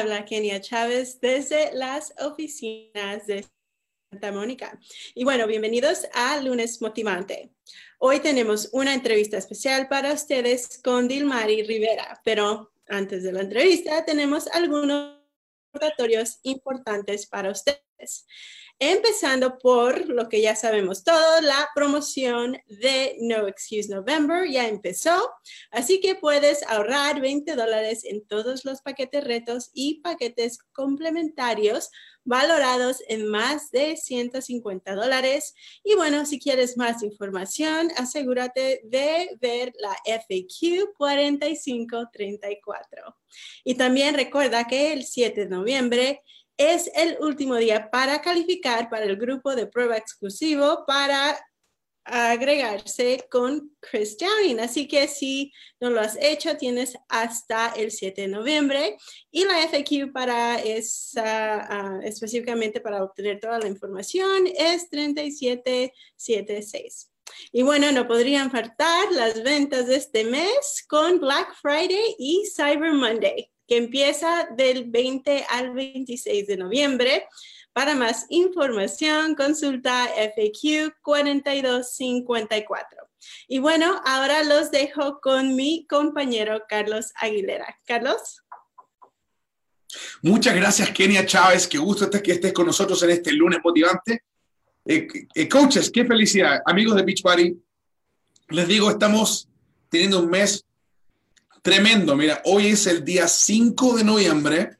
Habla 0.00 0.24
Kenia 0.24 0.60
Chávez 0.60 1.20
desde 1.20 1.74
las 1.74 2.14
oficinas 2.20 3.26
de 3.26 3.44
Santa 4.12 4.30
Mónica. 4.30 4.78
Y 5.12 5.24
bueno, 5.24 5.48
bienvenidos 5.48 6.06
a 6.14 6.40
Lunes 6.40 6.80
Motivante. 6.80 7.50
Hoy 7.98 8.20
tenemos 8.20 8.68
una 8.70 8.94
entrevista 8.94 9.38
especial 9.38 9.88
para 9.88 10.12
ustedes 10.12 10.80
con 10.84 11.08
Dilmari 11.08 11.64
Rivera, 11.64 12.20
pero 12.22 12.70
antes 12.86 13.24
de 13.24 13.32
la 13.32 13.40
entrevista 13.40 14.04
tenemos 14.04 14.46
algunos 14.46 15.18
recordatorios 15.72 16.38
importantes 16.44 17.26
para 17.26 17.50
ustedes. 17.50 17.87
Empezando 18.80 19.58
por 19.58 20.08
lo 20.08 20.28
que 20.28 20.40
ya 20.40 20.54
sabemos 20.54 21.02
todo, 21.02 21.40
la 21.40 21.68
promoción 21.74 22.56
de 22.68 23.16
No 23.18 23.48
Excuse 23.48 23.88
November 23.88 24.48
ya 24.48 24.68
empezó, 24.68 25.32
así 25.72 25.98
que 26.00 26.14
puedes 26.14 26.62
ahorrar 26.62 27.20
20 27.20 27.56
dólares 27.56 28.04
en 28.04 28.24
todos 28.24 28.64
los 28.64 28.80
paquetes 28.80 29.24
retos 29.24 29.70
y 29.74 30.00
paquetes 30.00 30.58
complementarios 30.72 31.90
valorados 32.22 33.02
en 33.08 33.26
más 33.26 33.72
de 33.72 33.96
150 33.96 34.94
dólares. 34.94 35.54
Y 35.82 35.96
bueno, 35.96 36.24
si 36.26 36.38
quieres 36.38 36.76
más 36.76 37.02
información, 37.02 37.90
asegúrate 37.96 38.82
de 38.84 39.36
ver 39.40 39.72
la 39.80 39.96
FAQ 40.04 40.92
4534. 40.96 43.16
Y 43.64 43.74
también 43.74 44.14
recuerda 44.14 44.68
que 44.68 44.92
el 44.92 45.04
7 45.04 45.46
de 45.46 45.48
noviembre 45.48 46.22
es 46.58 46.90
el 46.94 47.16
último 47.20 47.56
día 47.56 47.90
para 47.90 48.20
calificar 48.20 48.90
para 48.90 49.04
el 49.04 49.16
grupo 49.16 49.54
de 49.54 49.66
prueba 49.66 49.96
exclusivo 49.96 50.84
para 50.86 51.38
agregarse 52.04 53.26
con 53.30 53.70
Chris 53.80 54.18
Downing. 54.18 54.60
Así 54.60 54.86
que 54.88 55.08
si 55.08 55.52
no 55.80 55.90
lo 55.90 56.00
has 56.00 56.16
hecho, 56.20 56.56
tienes 56.56 56.96
hasta 57.08 57.68
el 57.76 57.92
7 57.92 58.22
de 58.22 58.28
noviembre. 58.28 58.96
Y 59.30 59.44
la 59.44 59.58
FAQ 59.68 60.10
para 60.12 60.56
esa, 60.56 61.68
uh, 61.70 62.00
específicamente 62.02 62.80
para 62.80 63.04
obtener 63.04 63.38
toda 63.40 63.58
la 63.58 63.68
información 63.68 64.46
es 64.56 64.88
3776. 64.90 67.10
Y 67.52 67.62
bueno, 67.62 67.92
no 67.92 68.08
podrían 68.08 68.50
faltar 68.50 69.12
las 69.12 69.42
ventas 69.42 69.86
de 69.86 69.96
este 69.96 70.24
mes 70.24 70.86
con 70.88 71.20
Black 71.20 71.54
Friday 71.60 72.16
y 72.18 72.44
Cyber 72.54 72.94
Monday 72.94 73.50
que 73.68 73.76
empieza 73.76 74.48
del 74.56 74.90
20 74.90 75.46
al 75.50 75.72
26 75.74 76.46
de 76.46 76.56
noviembre. 76.56 77.28
Para 77.74 77.94
más 77.94 78.24
información, 78.30 79.34
consulta 79.36 80.08
FAQ 80.16 80.94
4254. 81.02 82.98
Y 83.46 83.58
bueno, 83.58 84.00
ahora 84.04 84.42
los 84.42 84.70
dejo 84.70 85.20
con 85.20 85.54
mi 85.54 85.86
compañero 85.86 86.62
Carlos 86.68 87.12
Aguilera. 87.14 87.78
Carlos. 87.86 88.42
Muchas 90.22 90.56
gracias, 90.56 90.90
Kenia 90.90 91.24
Chávez. 91.26 91.68
Qué 91.68 91.78
gusto 91.78 92.10
que 92.10 92.32
estés 92.32 92.52
con 92.52 92.66
nosotros 92.66 93.02
en 93.02 93.10
este 93.10 93.32
lunes 93.32 93.60
motivante. 93.62 94.24
Eh, 94.84 95.06
eh, 95.34 95.48
coaches, 95.48 95.90
qué 95.90 96.04
felicidad. 96.04 96.62
Amigos 96.64 96.96
de 96.96 97.02
Beach 97.02 97.22
Party, 97.22 97.54
les 98.48 98.66
digo, 98.66 98.90
estamos 98.90 99.46
teniendo 99.90 100.20
un 100.20 100.30
mes 100.30 100.64
Tremendo, 101.62 102.14
mira, 102.14 102.40
hoy 102.44 102.68
es 102.68 102.86
el 102.86 103.04
día 103.04 103.26
5 103.26 103.96
de 103.96 104.04
noviembre 104.04 104.78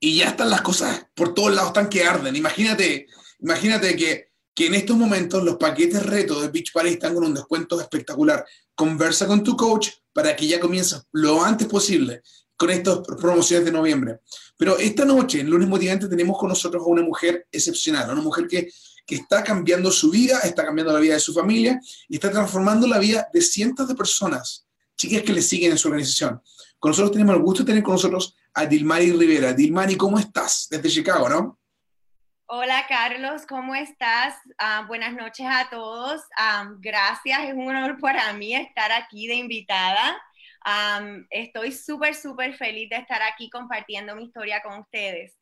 y 0.00 0.16
ya 0.18 0.30
están 0.30 0.50
las 0.50 0.62
cosas 0.62 1.06
por 1.14 1.34
todos 1.34 1.54
lados, 1.54 1.68
están 1.68 1.88
que 1.88 2.04
arden. 2.04 2.34
Imagínate, 2.34 3.06
imagínate 3.40 3.94
que, 3.96 4.32
que 4.54 4.66
en 4.66 4.74
estos 4.74 4.96
momentos 4.96 5.42
los 5.44 5.56
paquetes 5.56 6.04
retos 6.04 6.42
de 6.42 6.48
Beach 6.48 6.72
Party 6.72 6.90
están 6.90 7.14
con 7.14 7.24
un 7.24 7.34
descuento 7.34 7.80
espectacular. 7.80 8.44
Conversa 8.74 9.26
con 9.26 9.44
tu 9.44 9.56
coach 9.56 9.90
para 10.12 10.34
que 10.34 10.46
ya 10.46 10.58
comiences 10.58 11.02
lo 11.12 11.44
antes 11.44 11.68
posible 11.68 12.22
con 12.56 12.70
estas 12.70 13.00
promociones 13.00 13.64
de 13.64 13.72
noviembre. 13.72 14.20
Pero 14.56 14.78
esta 14.78 15.04
noche, 15.04 15.40
en 15.40 15.50
Lunes 15.50 15.68
Motivante, 15.68 16.08
tenemos 16.08 16.38
con 16.38 16.48
nosotros 16.48 16.82
a 16.82 16.86
una 16.86 17.02
mujer 17.02 17.46
excepcional, 17.50 18.10
una 18.10 18.22
mujer 18.22 18.46
que, 18.46 18.72
que 19.04 19.16
está 19.16 19.44
cambiando 19.44 19.90
su 19.90 20.10
vida, 20.10 20.40
está 20.40 20.64
cambiando 20.64 20.92
la 20.92 21.00
vida 21.00 21.14
de 21.14 21.20
su 21.20 21.34
familia 21.34 21.78
y 22.08 22.14
está 22.14 22.30
transformando 22.30 22.86
la 22.86 22.98
vida 22.98 23.28
de 23.32 23.42
cientos 23.42 23.88
de 23.88 23.94
personas 23.94 24.66
chicas 24.96 25.22
que 25.22 25.32
le 25.32 25.42
siguen 25.42 25.72
en 25.72 25.78
su 25.78 25.88
organización. 25.88 26.40
Con 26.78 26.90
nosotros 26.90 27.12
tenemos 27.12 27.36
el 27.36 27.42
gusto 27.42 27.62
de 27.62 27.66
tener 27.66 27.82
con 27.82 27.94
nosotros 27.94 28.36
a 28.54 28.66
Dilmari 28.66 29.12
Rivera. 29.12 29.52
Dilmari, 29.52 29.96
¿cómo 29.96 30.18
estás? 30.18 30.68
Desde 30.70 30.88
Chicago, 30.88 31.28
¿no? 31.28 31.58
Hola 32.46 32.84
Carlos, 32.86 33.46
¿cómo 33.48 33.74
estás? 33.74 34.34
Uh, 34.60 34.86
buenas 34.86 35.14
noches 35.14 35.46
a 35.48 35.68
todos. 35.70 36.20
Um, 36.36 36.78
gracias, 36.80 37.44
es 37.44 37.54
un 37.54 37.68
honor 37.68 37.98
para 37.98 38.30
mí 38.34 38.54
estar 38.54 38.92
aquí 38.92 39.26
de 39.26 39.36
invitada. 39.36 40.20
Um, 40.66 41.24
estoy 41.30 41.72
súper, 41.72 42.14
súper 42.14 42.54
feliz 42.54 42.90
de 42.90 42.96
estar 42.96 43.22
aquí 43.22 43.48
compartiendo 43.48 44.14
mi 44.14 44.24
historia 44.24 44.62
con 44.62 44.80
ustedes. 44.80 45.34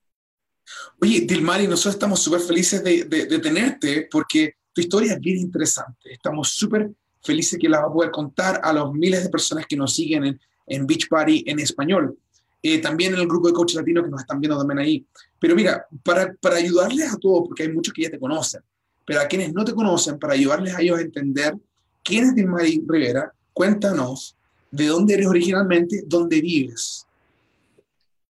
Oye, 1.02 1.22
Dilmari, 1.22 1.66
nosotros 1.66 1.94
estamos 1.94 2.22
súper 2.22 2.40
felices 2.40 2.84
de, 2.84 3.04
de, 3.04 3.26
de, 3.26 3.38
tenerte 3.40 4.08
porque 4.10 4.54
tu 4.72 4.80
historia 4.80 5.14
es 5.14 5.20
bien 5.20 5.38
interesante. 5.38 6.12
Estamos 6.12 6.50
súper 6.50 6.90
felices 7.22 7.58
que 7.58 7.68
la 7.68 7.80
va 7.80 7.88
a 7.88 7.92
poder 7.92 8.10
contar 8.10 8.60
a 8.62 8.72
los 8.72 8.92
miles 8.92 9.22
de 9.22 9.30
personas 9.30 9.66
que 9.66 9.76
nos 9.76 9.94
siguen 9.94 10.24
en, 10.24 10.40
en 10.66 10.86
Beach 10.86 11.08
Party 11.08 11.44
en 11.46 11.60
español. 11.60 12.16
Eh, 12.62 12.78
también 12.78 13.14
en 13.14 13.20
el 13.20 13.26
grupo 13.26 13.48
de 13.48 13.54
coaches 13.54 13.76
latinos 13.76 14.04
que 14.04 14.10
nos 14.10 14.20
están 14.20 14.40
viendo 14.40 14.58
también 14.58 14.78
ahí. 14.78 15.06
Pero 15.38 15.54
mira, 15.54 15.86
para, 16.02 16.34
para 16.34 16.56
ayudarles 16.56 17.12
a 17.12 17.16
todos, 17.16 17.48
porque 17.48 17.62
hay 17.62 17.72
muchos 17.72 17.94
que 17.94 18.02
ya 18.02 18.10
te 18.10 18.18
conocen, 18.18 18.62
pero 19.04 19.20
a 19.20 19.26
quienes 19.26 19.52
no 19.52 19.64
te 19.64 19.74
conocen, 19.74 20.18
para 20.18 20.34
ayudarles 20.34 20.74
a 20.74 20.80
ellos 20.80 20.98
a 20.98 21.02
entender 21.02 21.54
quién 22.02 22.24
es 22.24 22.34
Dilmari 22.34 22.82
Rivera, 22.86 23.32
cuéntanos 23.52 24.36
de 24.70 24.86
dónde 24.86 25.14
eres 25.14 25.26
originalmente, 25.26 26.02
dónde 26.06 26.40
vives. 26.40 27.06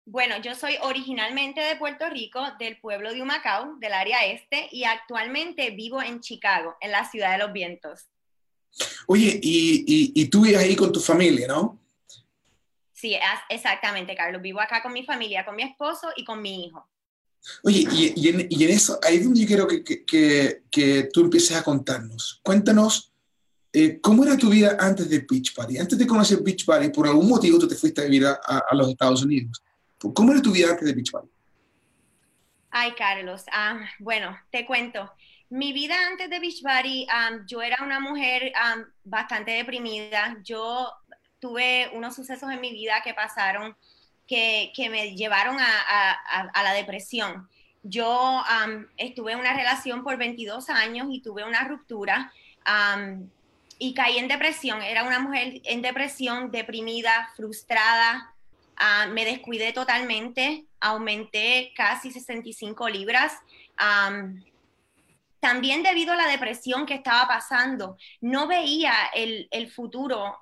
Bueno, 0.06 0.42
yo 0.42 0.56
soy 0.56 0.76
originalmente 0.82 1.62
de 1.62 1.76
Puerto 1.76 2.10
Rico, 2.10 2.42
del 2.58 2.80
pueblo 2.80 3.14
de 3.14 3.22
Humacao, 3.22 3.76
del 3.80 3.94
área 3.94 4.26
este, 4.26 4.68
y 4.72 4.84
actualmente 4.84 5.70
vivo 5.72 6.02
en 6.02 6.20
Chicago, 6.20 6.76
en 6.82 6.92
la 6.92 7.08
ciudad 7.10 7.34
de 7.34 7.40
los 7.40 7.54
vientos. 7.54 8.08
Oye, 9.08 9.40
y, 9.42 10.14
y, 10.16 10.26
tú 10.26 10.42
vives 10.42 10.60
ahí 10.60 10.76
con 10.76 10.92
tu 10.92 11.00
familia, 11.00 11.48
¿no? 11.48 11.80
Sí, 12.94 13.18
exactamente, 13.50 14.16
Carlos. 14.16 14.42
Vivo 14.42 14.60
acá 14.60 14.82
con 14.82 14.94
mi 14.94 15.04
familia, 15.04 15.46
con 15.46 15.56
mi 15.56 15.64
esposo 15.64 16.10
y 16.16 16.24
con 16.24 16.42
mi 16.42 16.66
hijo. 16.66 16.88
Oye, 17.64 17.88
y, 17.92 18.14
y, 18.16 18.30
en, 18.30 18.48
y 18.50 18.64
en, 18.64 18.70
eso, 18.70 19.00
ahí 19.02 19.18
es 19.18 19.24
donde 19.24 19.42
yo 19.42 19.48
quiero 19.48 19.68
que, 19.68 19.84
que, 19.84 20.64
que, 20.70 21.10
tú 21.12 21.22
empieces 21.22 21.58
a 21.58 21.64
contarnos. 21.64 22.40
Cuéntanos, 22.44 23.14
eh, 23.72 24.00
¿cómo 24.02 24.24
era 24.24 24.38
tu 24.38 24.50
vida 24.50 24.78
antes 24.80 25.10
de 25.10 25.20
Beach 25.20 25.54
Party? 25.56 25.78
Antes 25.78 25.98
de 25.98 26.08
conocer 26.08 26.42
Beach 26.42 26.66
Party, 26.66 26.90
por 26.90 27.08
algún 27.08 27.30
motivo 27.30 27.58
tú 27.58 27.68
te 27.68 27.76
fuiste 27.76 28.02
a 28.02 28.06
vivir 28.06 28.26
a, 28.26 28.34
a 28.70 28.76
los 28.76 28.90
Estados 28.90 29.24
Unidos. 29.24 29.64
¿Cómo 29.98 30.32
era 30.32 30.42
tu 30.42 30.52
vida 30.52 30.70
antes 30.70 30.86
de 30.86 30.94
Beach 30.94 31.12
Party? 31.12 31.30
Ay, 32.72 32.94
Carlos, 32.98 33.44
ah, 33.52 33.80
bueno, 34.00 34.38
te 34.52 34.66
cuento 34.66 35.12
mi 35.50 35.74
vida 35.74 35.96
antes 36.08 36.30
de 36.30 36.40
Beachbody, 36.40 37.08
yo 37.48 37.62
era 37.62 37.84
una 37.84 38.00
mujer 38.00 38.54
bastante 39.04 39.52
deprimida. 39.52 40.38
Yo 40.44 40.92
tuve 41.40 41.90
unos 41.94 42.16
sucesos 42.16 42.52
en 42.52 42.62
mi 42.62 42.72
vida 42.72 43.02
que 43.04 43.14
pasaron 43.14 43.76
que, 44.28 44.72
que 44.76 44.90
me 44.90 45.16
llevaron 45.16 45.58
a, 45.60 46.12
a, 46.54 46.64
la 46.64 46.74
depresión. 46.74 47.50
Yo 47.82 48.44
estuve 48.98 49.32
en 49.32 49.40
una 49.40 49.54
relación 49.54 50.04
por 50.04 50.18
22 50.18 50.70
años 50.70 51.08
y 51.10 51.22
tuve 51.22 51.44
una 51.44 51.64
ruptura 51.64 52.32
y 53.80 53.94
caí 53.96 54.20
en 54.20 54.28
depresión. 54.28 54.84
Era 54.84 55.04
una 55.04 55.20
mujer 55.20 55.62
en 55.64 55.82
depresión, 55.82 56.52
deprimida, 56.52 57.32
frustrada. 57.36 58.36
Uh, 58.80 59.12
me 59.12 59.26
descuidé 59.26 59.74
totalmente, 59.74 60.66
aumenté 60.80 61.74
casi 61.76 62.12
65 62.12 62.88
libras 62.88 63.34
también 65.40 65.84
debido 65.84 66.14
a 66.14 66.18
la 66.18 66.28
depresión 66.28 66.86
que 66.86 66.96
estaba 66.96 67.28
pasando, 67.28 67.98
no 68.22 68.48
veía 68.48 68.94
el, 69.14 69.48
el 69.52 69.72
futuro 69.72 70.40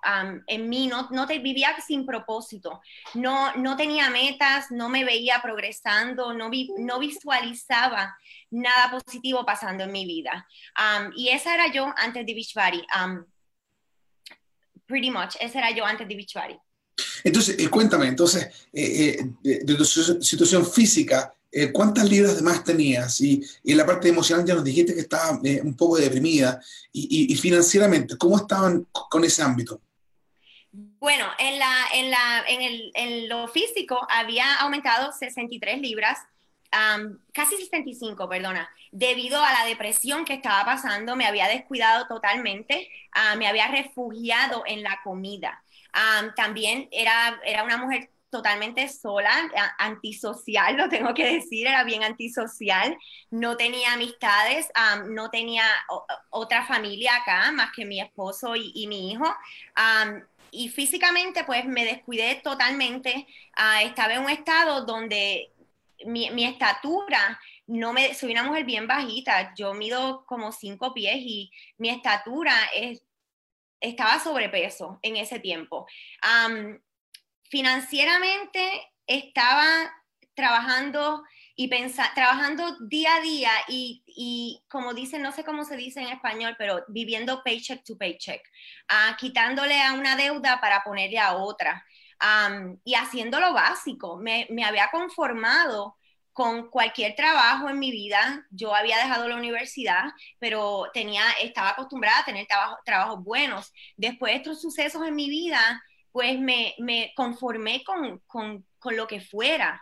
en 0.47 0.69
mí, 0.69 0.87
no, 0.87 1.07
no 1.11 1.27
te, 1.27 1.39
vivía 1.39 1.75
sin 1.85 2.05
propósito, 2.05 2.81
no, 3.13 3.55
no 3.55 3.77
tenía 3.77 4.09
metas, 4.09 4.71
no 4.71 4.89
me 4.89 5.03
veía 5.03 5.41
progresando, 5.41 6.33
no, 6.33 6.49
vi, 6.49 6.69
no 6.77 6.99
visualizaba 6.99 8.17
nada 8.51 8.91
positivo 8.91 9.45
pasando 9.45 9.83
en 9.83 9.91
mi 9.91 10.05
vida. 10.05 10.47
y 11.15 11.29
esa 11.29 11.53
era 11.53 11.71
yo 11.71 11.93
antes 11.97 12.25
de 12.25 12.33
Beachbody. 12.33 12.85
pretty 14.85 15.11
much, 15.11 15.35
esa 15.39 15.59
era 15.59 15.71
yo 15.71 15.85
antes 15.85 16.07
de 16.07 16.15
Beachbody. 16.15 16.57
Entonces, 17.23 17.57
eh, 17.59 17.69
cuéntame, 17.69 18.07
entonces, 18.07 18.45
eh, 18.73 19.19
eh, 19.43 19.59
de 19.63 19.75
tu 19.75 19.85
situación 19.85 20.65
física, 20.65 21.33
eh, 21.51 21.71
¿cuántas 21.71 22.09
libras 22.09 22.41
más 22.41 22.63
tenías? 22.63 23.19
Y, 23.21 23.41
en 23.63 23.77
la 23.77 23.85
parte 23.85 24.09
emocional 24.09 24.45
ya 24.45 24.55
nos 24.55 24.63
dijiste 24.63 24.93
que 24.93 25.01
estaba 25.01 25.39
eh, 25.43 25.61
un 25.63 25.75
poco 25.75 25.97
deprimida. 25.97 26.61
Y, 26.91 27.31
y, 27.31 27.35
financieramente, 27.35 28.17
¿cómo 28.17 28.37
estaban 28.37 28.85
con 28.91 29.23
ese 29.23 29.41
ámbito? 29.41 29.81
Bueno, 30.99 31.25
en, 31.39 33.29
lo 33.29 33.47
físico 33.47 34.05
había 34.09 34.55
aumentado 34.55 35.11
63 35.11 35.79
libras, 35.79 36.19
um, 36.73 37.17
casi 37.31 37.55
65, 37.55 38.27
perdona, 38.27 38.69
debido 38.91 39.41
a 39.41 39.53
la 39.53 39.65
depresión 39.65 40.25
que 40.25 40.33
estaba 40.33 40.65
pasando, 40.65 41.15
me 41.15 41.25
había 41.25 41.47
descuidado 41.47 42.07
totalmente, 42.07 42.89
uh, 43.15 43.37
me 43.37 43.47
había 43.47 43.67
refugiado 43.67 44.63
en 44.65 44.83
la 44.83 44.99
comida. 45.03 45.63
También 46.35 46.87
era, 46.91 47.39
era 47.43 47.63
una 47.63 47.77
mujer 47.77 48.11
totalmente 48.29 48.87
sola, 48.89 49.31
antisocial, 49.77 50.75
lo 50.75 50.89
tengo 50.89 51.13
que 51.13 51.33
decir, 51.35 51.67
era 51.67 51.83
bien 51.83 52.03
antisocial, 52.03 52.97
no 53.31 53.57
tenía 53.57 53.93
amistades, 53.93 54.67
no 55.07 55.29
tenía 55.29 55.63
otra 56.29 56.65
familia 56.65 57.15
acá 57.17 57.51
más 57.51 57.71
que 57.75 57.85
mi 57.85 58.01
esposo 58.01 58.55
y, 58.55 58.87
mi 58.87 59.11
hijo. 59.11 59.25
y 60.51 60.69
físicamente 60.69 61.43
pues 61.43 61.65
me 61.65 61.85
descuidé 61.85 62.35
totalmente, 62.43 63.27
ah, 63.55 63.83
estaba 63.83 64.13
en 64.13 64.23
un 64.23 64.29
estado 64.29 64.85
donde 64.85 65.51
mi, 66.05 66.45
estatura 66.45 67.39
no 67.65 67.93
me, 67.93 68.13
soy 68.13 68.31
una 68.31 68.43
mujer 68.43 68.65
bien 68.65 68.87
bajita, 68.87 69.53
yo 69.55 69.73
mido 69.73 70.25
como 70.25 70.51
cinco 70.51 70.93
pies 70.93 71.17
y 71.17 71.51
mi 71.77 71.89
estatura 71.89 72.53
es, 72.75 73.03
estaba 73.79 74.19
sobrepeso 74.19 74.99
en 75.01 75.17
ese 75.17 75.39
tiempo. 75.39 75.85
Financieramente 77.49 78.91
estaba 79.05 79.65
trabajando 80.33 81.23
y 81.55 81.67
pensar, 81.69 82.13
trabajando 82.13 82.77
día 82.87 83.15
a 83.15 83.21
día 83.21 83.51
y, 83.67 84.63
como 84.69 84.93
dicen, 84.93 85.23
no 85.23 85.31
sé 85.31 85.43
cómo 85.43 85.65
se 85.65 85.75
dice 85.75 86.01
en 86.01 86.09
español, 86.09 86.55
pero 86.57 86.83
viviendo 86.87 87.41
paycheck 87.43 87.83
to 87.83 87.97
paycheck, 87.97 88.41
uh, 88.91 89.15
quitándole 89.17 89.81
a 89.81 89.93
una 89.93 90.15
deuda 90.15 90.61
para 90.61 90.83
ponerle 90.83 91.17
a 91.17 91.35
otra 91.35 91.83
y 92.83 92.95
haciendo 92.95 93.39
lo 93.39 93.53
básico. 93.53 94.17
Me, 94.17 94.47
me 94.49 94.63
había 94.63 94.89
conformado 94.91 95.97
con 96.33 96.69
cualquier 96.69 97.15
trabajo 97.15 97.69
en 97.69 97.79
mi 97.79 97.89
vida. 97.89 98.45
Yo 98.51 98.75
había 98.75 98.97
dejado 98.97 99.27
la 99.27 99.35
universidad, 99.35 100.03
pero 100.39 100.85
tenía, 100.93 101.23
estaba 101.41 101.71
acostumbrada 101.71 102.19
a 102.19 102.25
tener 102.25 102.45
trabajo, 102.45 102.77
trabajos 102.85 103.23
buenos. 103.23 103.73
Después 103.95 104.33
de 104.33 104.37
estos 104.37 104.61
sucesos 104.61 105.05
en 105.07 105.15
mi 105.15 105.29
vida, 105.29 105.81
pues 106.17 106.39
me, 106.39 106.73
me 106.79 107.13
conformé 107.15 107.83
con, 107.83 108.23
con, 108.25 108.65
con, 108.79 108.97
lo 108.97 109.05
que 109.05 109.21
fuera. 109.21 109.79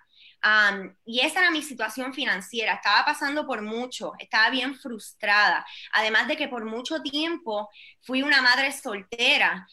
y 1.05 1.21
esa 1.21 1.39
era 1.39 1.49
mi 1.49 1.61
situación 1.61 2.13
financiera. 2.13 2.73
Estaba 2.73 3.05
pasando 3.05 3.47
por 3.47 3.61
mucho, 3.61 4.11
estaba 4.19 4.49
bien 4.49 4.75
frustrada. 4.75 5.65
Además 5.93 6.27
de 6.27 6.35
que 6.35 6.49
por 6.49 6.65
mucho 6.65 7.01
tiempo 7.01 7.69
fui 8.01 8.21
una 8.21 8.41
madre 8.41 8.73
soltera. 8.73 9.65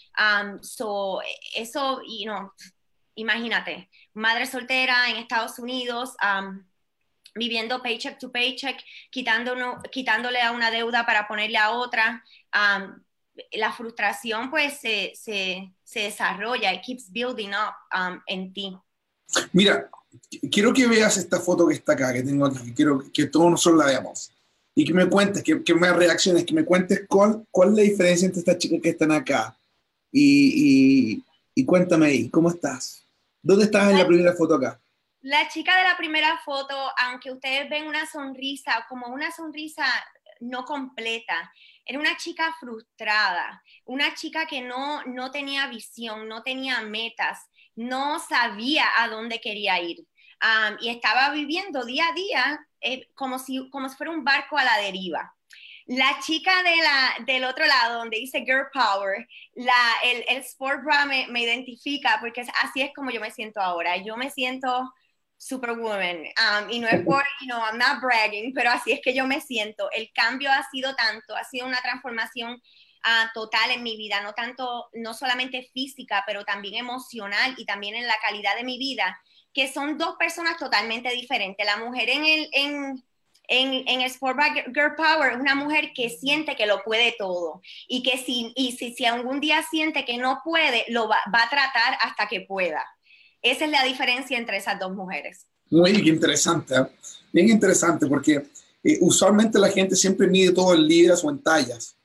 so, 0.60 1.20
eso, 1.56 2.00
y 2.06 2.26
no, 2.26 2.54
imagínate, 3.16 3.90
madre 4.14 4.46
soltera 4.46 5.10
en 5.10 5.16
Estados 5.16 5.58
Unidos 5.58 6.14
viviendo 7.34 7.82
paycheck 7.82 8.20
to 8.20 8.30
paycheck, 8.30 8.78
quitándole 9.10 10.40
a 10.40 10.52
una 10.52 10.70
deuda 10.70 11.04
para 11.04 11.26
ponerle 11.26 11.58
a 11.58 11.72
otra. 11.72 12.22
Um, 12.54 13.02
la 13.52 13.73
frustración 13.73 14.50
pues 14.50 14.79
se, 14.81 15.12
se, 15.14 15.73
se, 15.82 16.00
desarrolla, 16.00 16.73
it 16.73 16.82
keeps 16.84 17.11
building 17.11 17.50
up 17.50 17.75
um, 17.96 18.20
en 18.26 18.52
ti. 18.52 18.76
Mira, 19.52 19.88
quiero 20.50 20.73
que 20.73 20.87
veas 20.87 21.17
esta 21.17 21.40
foto 21.40 21.67
que 21.67 21.75
está 21.75 21.93
acá, 21.93 22.12
que 22.12 22.23
tengo 22.23 22.46
aquí, 22.46 22.73
quiero 22.75 23.02
que 23.12 23.26
todos 23.26 23.50
nosotros 23.50 23.79
la 23.79 23.87
veamos. 23.87 24.31
Y 24.75 24.87
que 24.87 24.94
me 24.94 25.06
cuentes, 25.06 25.43
que, 25.43 25.62
que 25.62 25.75
me 25.75 25.93
reacciones, 25.93 26.44
que 26.44 26.55
me 26.55 26.64
cuentes 26.64 27.05
cuál, 27.06 27.46
cuál 27.50 27.70
es 27.70 27.75
la 27.76 27.82
diferencia 27.82 28.26
entre 28.26 28.40
estas 28.40 28.56
chicas 28.56 28.81
que 28.82 28.88
están 28.90 29.12
acá. 29.12 29.55
Y, 30.11 31.17
y, 31.17 31.25
y 31.55 31.64
cuéntame 31.64 32.06
ahí, 32.06 32.31
¿cómo 32.31 32.49
estás? 32.50 33.06
¿Dónde 33.43 33.67
estabas 33.67 33.90
en 33.90 33.99
la 33.99 34.06
primera 34.06 34.32
foto 34.32 34.55
acá? 34.55 34.81
La 35.20 35.49
chica 35.49 35.76
de 35.76 35.84
la 35.84 35.96
primera 35.96 36.40
foto, 36.44 36.75
aunque 36.99 37.31
ustedes 37.31 37.69
ven 37.69 37.87
una 37.87 38.06
sonrisa, 38.06 38.87
como 38.88 39.08
una 39.08 39.31
sonrisa 39.31 39.84
no 40.40 40.64
completa, 40.64 41.52
era 41.84 41.99
una 41.99 42.17
chica 42.17 42.55
frustrada, 42.58 43.62
una 43.84 44.14
chica 44.14 44.46
que 44.46 44.61
no, 44.61 45.02
no 45.05 45.31
tenía 45.31 45.67
visión, 45.67 46.29
no 46.29 46.43
tenía 46.43 46.81
metas, 46.82 47.38
no 47.75 48.19
sabía 48.19 48.87
a 48.99 49.08
dónde 49.08 49.40
quería 49.40 49.81
ir. 49.81 50.06
y 50.81 50.88
estaba 50.90 51.31
viviendo 51.31 51.84
día 51.84 52.08
a 52.08 52.12
día 52.12 52.67
eh, 52.81 53.08
como, 53.14 53.38
si, 53.38 53.69
como 53.70 53.88
si 53.88 53.96
fuera 53.96 54.12
un 54.12 54.25
barco 54.25 54.58
a 54.58 54.64
la 54.64 54.79
deriva. 54.79 55.34
La 55.87 56.20
chica 56.20 56.52
de 56.62 57.25
del 57.32 57.44
otro 57.44 57.67
lado, 57.67 57.99
donde 57.99 58.19
dice 58.19 58.44
Girl 58.44 58.69
Power, 58.73 59.26
la, 59.55 59.73
el, 60.05 60.25
el 60.29 60.38
Sport 60.38 60.84
Bra 60.84 61.06
me, 61.06 61.26
me 61.29 61.43
identifica 61.43 62.19
porque 62.20 62.40
así 62.62 62.82
es 62.82 62.93
como 62.94 63.11
yo 63.11 63.20
me 63.20 63.31
siento 63.32 63.61
ahora. 63.61 63.96
Yo 63.96 64.17
me 64.17 64.31
siento 64.31 64.93
Superwoman. 65.42 66.22
Um, 66.38 66.70
y 66.70 66.78
no 66.78 66.86
es 66.86 67.02
por, 67.02 67.24
you 67.40 67.48
know, 67.48 67.58
I'm 67.58 67.76
not 67.76 68.00
bragging, 68.00 68.54
pero 68.54 68.70
así 68.70 68.92
es 68.92 69.00
que 69.00 69.12
yo 69.12 69.26
me 69.26 69.40
siento. 69.40 69.90
El 69.90 70.12
cambio 70.12 70.52
ha 70.52 70.62
sido 70.70 70.94
tanto, 70.94 71.34
ha 71.34 71.42
sido 71.42 71.66
una 71.66 71.82
transformación 71.82 72.52
uh, 72.52 73.32
total 73.34 73.72
en 73.72 73.82
mi 73.82 73.96
vida, 73.96 74.20
no 74.22 74.34
tanto, 74.34 74.88
no 74.92 75.14
solamente 75.14 75.68
física, 75.74 76.22
pero 76.28 76.44
también 76.44 76.76
emocional 76.76 77.56
y 77.58 77.64
también 77.64 77.96
en 77.96 78.06
la 78.06 78.14
calidad 78.22 78.54
de 78.54 78.62
mi 78.62 78.78
vida, 78.78 79.20
que 79.52 79.66
son 79.66 79.98
dos 79.98 80.14
personas 80.16 80.58
totalmente 80.58 81.10
diferentes. 81.10 81.66
La 81.66 81.76
mujer 81.78 82.08
en 82.10 82.24
el, 82.24 82.48
en, 82.52 83.04
en, 83.48 83.88
en 83.88 84.00
Sport 84.02 84.38
Girl 84.72 84.94
Power 84.94 85.32
es 85.32 85.40
una 85.40 85.56
mujer 85.56 85.92
que 85.92 86.08
siente 86.08 86.54
que 86.54 86.66
lo 86.66 86.84
puede 86.84 87.16
todo 87.18 87.62
y 87.88 88.04
que 88.04 88.16
si, 88.16 88.52
y 88.54 88.76
si, 88.76 88.94
si 88.94 89.06
algún 89.06 89.40
día 89.40 89.60
siente 89.68 90.04
que 90.04 90.18
no 90.18 90.40
puede, 90.44 90.84
lo 90.86 91.08
va, 91.08 91.18
va 91.34 91.42
a 91.42 91.50
tratar 91.50 91.98
hasta 92.00 92.28
que 92.28 92.42
pueda. 92.42 92.86
Esa 93.42 93.64
es 93.64 93.70
la 93.70 93.82
diferencia 93.84 94.38
entre 94.38 94.56
esas 94.56 94.78
dos 94.78 94.94
mujeres. 94.94 95.46
Muy 95.68 95.90
interesante, 96.08 96.76
¿eh? 96.76 96.86
bien 97.32 97.48
interesante, 97.48 98.06
porque 98.06 98.44
eh, 98.84 98.98
usualmente 99.00 99.58
la 99.58 99.68
gente 99.68 99.96
siempre 99.96 100.28
mide 100.28 100.52
todo 100.52 100.74
en 100.74 100.86
libras 100.86 101.24
o 101.24 101.30
en 101.30 101.42
tallas, 101.42 101.96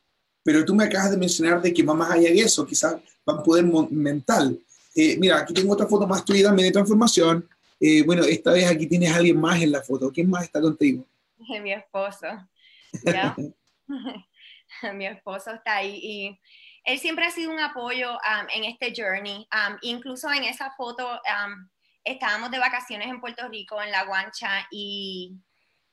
pero 0.42 0.66
tú 0.66 0.74
me 0.74 0.86
acabas 0.86 1.12
de 1.12 1.18
mencionar 1.18 1.62
de 1.62 1.74
que 1.74 1.84
va 1.84 1.94
más 1.94 2.12
allá 2.12 2.30
de 2.30 2.40
eso, 2.40 2.66
quizás 2.66 2.96
va 3.30 3.34
a 3.34 3.44
poder 3.44 3.66
mental. 3.92 4.58
Eh, 4.96 5.18
mira, 5.20 5.40
aquí 5.40 5.54
tengo 5.54 5.74
otra 5.74 5.86
foto 5.86 6.08
más 6.08 6.26
tuya 6.26 6.46
también 6.46 6.70
de 6.70 6.72
transformación. 6.72 7.48
bueno, 8.06 8.24
esta 8.24 8.52
vez 8.54 8.66
aquí 8.66 8.88
tienes 8.88 9.12
a 9.12 9.18
alguien 9.18 9.40
más 9.40 9.62
en 9.62 9.72
la 9.72 9.84
foto. 9.84 10.12
¿Quién 10.12 10.30
más 10.30 10.46
está 10.46 10.60
contigo? 10.60 11.06
Mi 11.62 11.74
esposo. 11.74 12.28
Mi 14.96 15.06
esposo 15.06 15.52
está 15.52 15.76
ahí 15.76 16.00
y 16.02 16.40
él 16.88 17.00
siempre 17.00 17.26
ha 17.26 17.32
sido 17.32 17.52
un 17.52 17.60
apoyo 17.60 18.14
um, 18.14 18.48
en 18.54 18.64
este 18.64 18.94
journey. 18.96 19.46
Um, 19.54 19.78
incluso 19.82 20.32
en 20.32 20.46
esa 20.46 20.72
foto 20.72 21.06
um, 21.06 21.70
estábamos 22.06 22.50
de 22.50 22.60
vacaciones 22.60 23.10
en 23.10 23.20
Puerto 23.20 23.46
Rico, 23.50 23.82
en 23.82 23.92
La 23.92 24.06
Guancha, 24.06 24.66
y, 24.72 25.34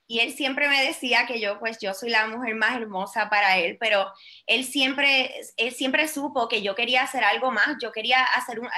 y, 0.07 0.21
él 0.21 0.33
siempre 0.33 0.69
me 0.69 0.81
decía 0.85 1.27
que 1.27 1.41
yo, 1.41 1.59
pues 1.59 1.79
yo 1.81 1.95
soy 1.95 2.11
la 2.11 2.29
mujer 2.29 2.55
más 2.55 2.77
hermosa 2.77 3.29
para 3.29 3.59
él, 3.59 3.77
pero 3.81 4.07
él 4.47 4.65
siempre, 4.65 5.35
él 5.57 5.75
siempre 5.75 6.07
supo 6.07 6.47
que 6.47 6.63
yo 6.63 6.77
quería 6.77 7.03
hacer 7.03 7.25
algo 7.25 7.51
más, 7.51 7.77
yo 7.83 7.91
quería 7.91 8.23
hacer 8.23 8.61
un, 8.61 8.69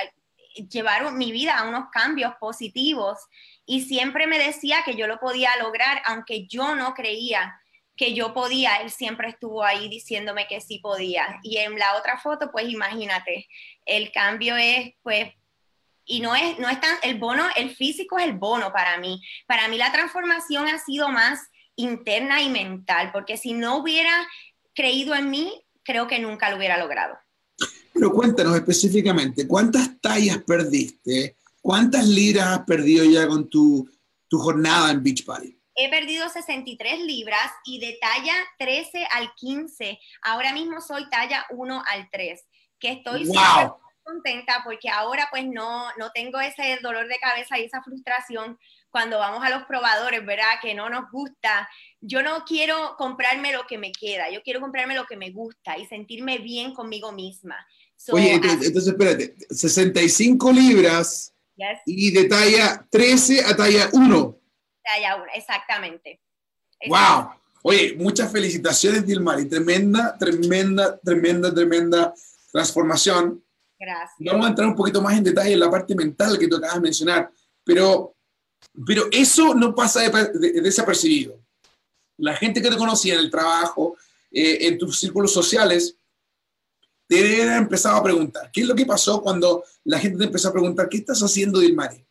llevar 0.70 1.12
mi 1.12 1.32
vida 1.32 1.58
a 1.58 1.68
unos 1.68 1.90
cambios 1.90 2.34
positivos 2.40 3.18
y 3.66 3.82
siempre 3.82 4.26
me 4.26 4.38
decía 4.38 4.82
que 4.86 4.96
yo 4.96 5.06
lo 5.06 5.20
podía 5.20 5.50
lograr, 5.58 6.00
aunque 6.06 6.46
yo 6.46 6.74
no 6.74 6.94
creía 6.94 7.60
que 7.96 8.14
yo 8.14 8.34
podía, 8.34 8.76
él 8.76 8.90
siempre 8.90 9.28
estuvo 9.28 9.64
ahí 9.64 9.88
diciéndome 9.88 10.46
que 10.46 10.60
sí 10.60 10.78
podía. 10.78 11.40
Y 11.42 11.56
en 11.58 11.78
la 11.78 11.96
otra 11.96 12.18
foto, 12.18 12.50
pues 12.52 12.68
imagínate, 12.68 13.48
el 13.86 14.12
cambio 14.12 14.56
es, 14.56 14.92
pues, 15.02 15.32
y 16.04 16.20
no 16.20 16.36
es, 16.36 16.58
no 16.58 16.68
es 16.68 16.80
tan, 16.80 16.96
el 17.02 17.18
bono, 17.18 17.44
el 17.56 17.74
físico 17.74 18.18
es 18.18 18.26
el 18.26 18.34
bono 18.34 18.72
para 18.72 18.98
mí. 18.98 19.20
Para 19.46 19.68
mí 19.68 19.78
la 19.78 19.92
transformación 19.92 20.68
ha 20.68 20.78
sido 20.78 21.08
más 21.08 21.40
interna 21.74 22.42
y 22.42 22.48
mental, 22.48 23.10
porque 23.12 23.36
si 23.36 23.54
no 23.54 23.78
hubiera 23.78 24.26
creído 24.74 25.14
en 25.14 25.30
mí, 25.30 25.64
creo 25.82 26.06
que 26.06 26.18
nunca 26.18 26.50
lo 26.50 26.56
hubiera 26.56 26.78
logrado. 26.78 27.16
Pero 27.92 28.12
cuéntanos 28.12 28.54
específicamente, 28.54 29.48
¿cuántas 29.48 29.98
tallas 30.00 30.38
perdiste? 30.46 31.36
¿Cuántas 31.62 32.06
liras 32.06 32.48
has 32.48 32.64
perdido 32.66 33.04
ya 33.04 33.26
con 33.26 33.48
tu, 33.48 33.88
tu 34.28 34.38
jornada 34.38 34.90
en 34.90 35.02
Beach 35.02 35.24
Party? 35.24 35.55
He 35.76 35.90
perdido 35.90 36.28
63 36.28 37.00
libras 37.00 37.52
y 37.64 37.78
de 37.78 37.98
talla 38.00 38.34
13 38.58 39.06
al 39.12 39.32
15, 39.34 39.98
ahora 40.22 40.52
mismo 40.52 40.80
soy 40.80 41.08
talla 41.10 41.46
1 41.50 41.82
al 41.86 42.08
3, 42.10 42.42
que 42.80 42.92
estoy 42.92 43.26
wow. 43.26 43.76
contenta 44.02 44.62
porque 44.64 44.88
ahora 44.88 45.28
pues 45.30 45.46
no, 45.46 45.86
no 45.98 46.10
tengo 46.12 46.40
ese 46.40 46.78
dolor 46.82 47.06
de 47.08 47.18
cabeza 47.18 47.58
y 47.58 47.64
esa 47.64 47.82
frustración 47.82 48.58
cuando 48.90 49.18
vamos 49.18 49.44
a 49.44 49.50
los 49.50 49.64
probadores, 49.64 50.24
¿verdad? 50.24 50.58
Que 50.62 50.74
no 50.74 50.88
nos 50.88 51.10
gusta. 51.10 51.68
Yo 52.00 52.22
no 52.22 52.44
quiero 52.46 52.94
comprarme 52.96 53.52
lo 53.52 53.66
que 53.66 53.76
me 53.76 53.92
queda, 53.92 54.30
yo 54.30 54.42
quiero 54.42 54.60
comprarme 54.60 54.94
lo 54.94 55.04
que 55.04 55.16
me 55.16 55.30
gusta 55.30 55.76
y 55.76 55.86
sentirme 55.86 56.38
bien 56.38 56.72
conmigo 56.72 57.12
misma. 57.12 57.66
Oye, 58.10 58.34
entonces, 58.34 58.86
espérate, 58.86 59.34
65 59.50 60.52
libras 60.52 61.34
y 61.84 62.10
de 62.12 62.24
talla 62.24 62.86
13 62.90 63.44
a 63.44 63.56
talla 63.56 63.88
1 63.92 64.45
haya 64.90 65.16
una, 65.16 65.32
exactamente. 65.32 66.20
¡Wow! 66.88 67.30
Oye, 67.62 67.94
muchas 67.98 68.30
felicitaciones, 68.30 69.06
Dilmar, 69.06 69.40
y 69.40 69.48
tremenda, 69.48 70.16
tremenda, 70.16 70.98
tremenda, 70.98 71.52
tremenda 71.52 72.14
transformación. 72.52 73.42
Gracias. 73.78 74.32
Vamos 74.32 74.46
a 74.46 74.48
entrar 74.50 74.68
un 74.68 74.76
poquito 74.76 75.02
más 75.02 75.16
en 75.16 75.24
detalle 75.24 75.52
en 75.52 75.60
la 75.60 75.70
parte 75.70 75.94
mental 75.94 76.38
que 76.38 76.48
tú 76.48 76.56
acabas 76.56 76.76
de 76.76 76.82
mencionar, 76.82 77.30
pero, 77.64 78.14
pero 78.86 79.06
eso 79.10 79.54
no 79.54 79.74
pasa 79.74 80.00
desapercibido. 80.08 81.38
La 82.18 82.34
gente 82.36 82.62
que 82.62 82.70
te 82.70 82.76
conocía 82.76 83.14
en 83.14 83.20
el 83.20 83.30
trabajo, 83.30 83.96
eh, 84.30 84.58
en 84.68 84.78
tus 84.78 84.98
círculos 84.98 85.32
sociales, 85.32 85.98
te 87.08 87.42
empezado 87.56 87.96
a 87.96 88.02
preguntar. 88.02 88.50
¿Qué 88.52 88.62
es 88.62 88.66
lo 88.66 88.74
que 88.74 88.86
pasó 88.86 89.20
cuando 89.20 89.64
la 89.84 89.98
gente 89.98 90.18
te 90.18 90.24
empezó 90.24 90.48
a 90.48 90.52
preguntar, 90.52 90.88
¿qué 90.88 90.98
estás 90.98 91.20
haciendo, 91.20 91.60
Dilmari? 91.60 92.04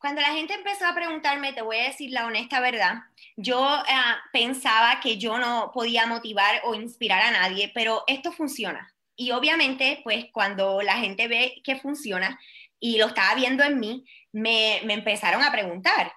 Cuando 0.00 0.22
la 0.22 0.28
gente 0.28 0.54
empezó 0.54 0.86
a 0.86 0.94
preguntarme, 0.94 1.52
te 1.52 1.60
voy 1.60 1.76
a 1.76 1.84
decir 1.84 2.10
la 2.10 2.24
honesta 2.24 2.58
verdad, 2.60 2.94
yo 3.36 3.60
uh, 3.60 4.30
pensaba 4.32 4.98
que 4.98 5.18
yo 5.18 5.36
no 5.36 5.70
podía 5.74 6.06
motivar 6.06 6.62
o 6.64 6.74
inspirar 6.74 7.20
a 7.20 7.30
nadie, 7.30 7.70
pero 7.74 8.04
esto 8.06 8.32
funciona. 8.32 8.94
Y 9.14 9.32
obviamente, 9.32 10.00
pues 10.02 10.24
cuando 10.32 10.80
la 10.80 10.94
gente 10.94 11.28
ve 11.28 11.60
que 11.62 11.76
funciona 11.76 12.40
y 12.78 12.96
lo 12.96 13.08
estaba 13.08 13.34
viendo 13.34 13.62
en 13.62 13.78
mí, 13.78 14.06
me, 14.32 14.80
me 14.84 14.94
empezaron 14.94 15.42
a 15.42 15.52
preguntar. 15.52 16.10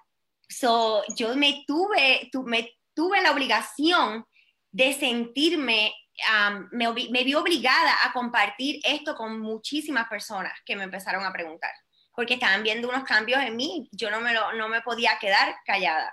So, 0.48 1.02
yo 1.14 1.36
me 1.36 1.64
tuve, 1.66 2.30
tu, 2.32 2.42
me 2.42 2.78
tuve 2.94 3.20
la 3.20 3.32
obligación 3.32 4.24
de 4.72 4.94
sentirme, 4.94 5.92
um, 6.32 6.68
me, 6.72 6.90
me 7.10 7.22
vi 7.22 7.34
obligada 7.34 7.94
a 8.02 8.14
compartir 8.14 8.80
esto 8.82 9.14
con 9.14 9.38
muchísimas 9.40 10.08
personas 10.08 10.54
que 10.64 10.74
me 10.74 10.84
empezaron 10.84 11.22
a 11.22 11.32
preguntar, 11.34 11.72
porque 12.14 12.34
estaban 12.34 12.62
viendo 12.62 12.88
unos 12.88 13.04
cambios 13.04 13.40
en 13.42 13.56
mí, 13.56 13.88
yo 13.92 14.10
no 14.10 14.20
me, 14.20 14.32
lo, 14.32 14.52
no 14.54 14.68
me 14.68 14.80
podía 14.82 15.12
quedar 15.20 15.54
callada. 15.66 16.12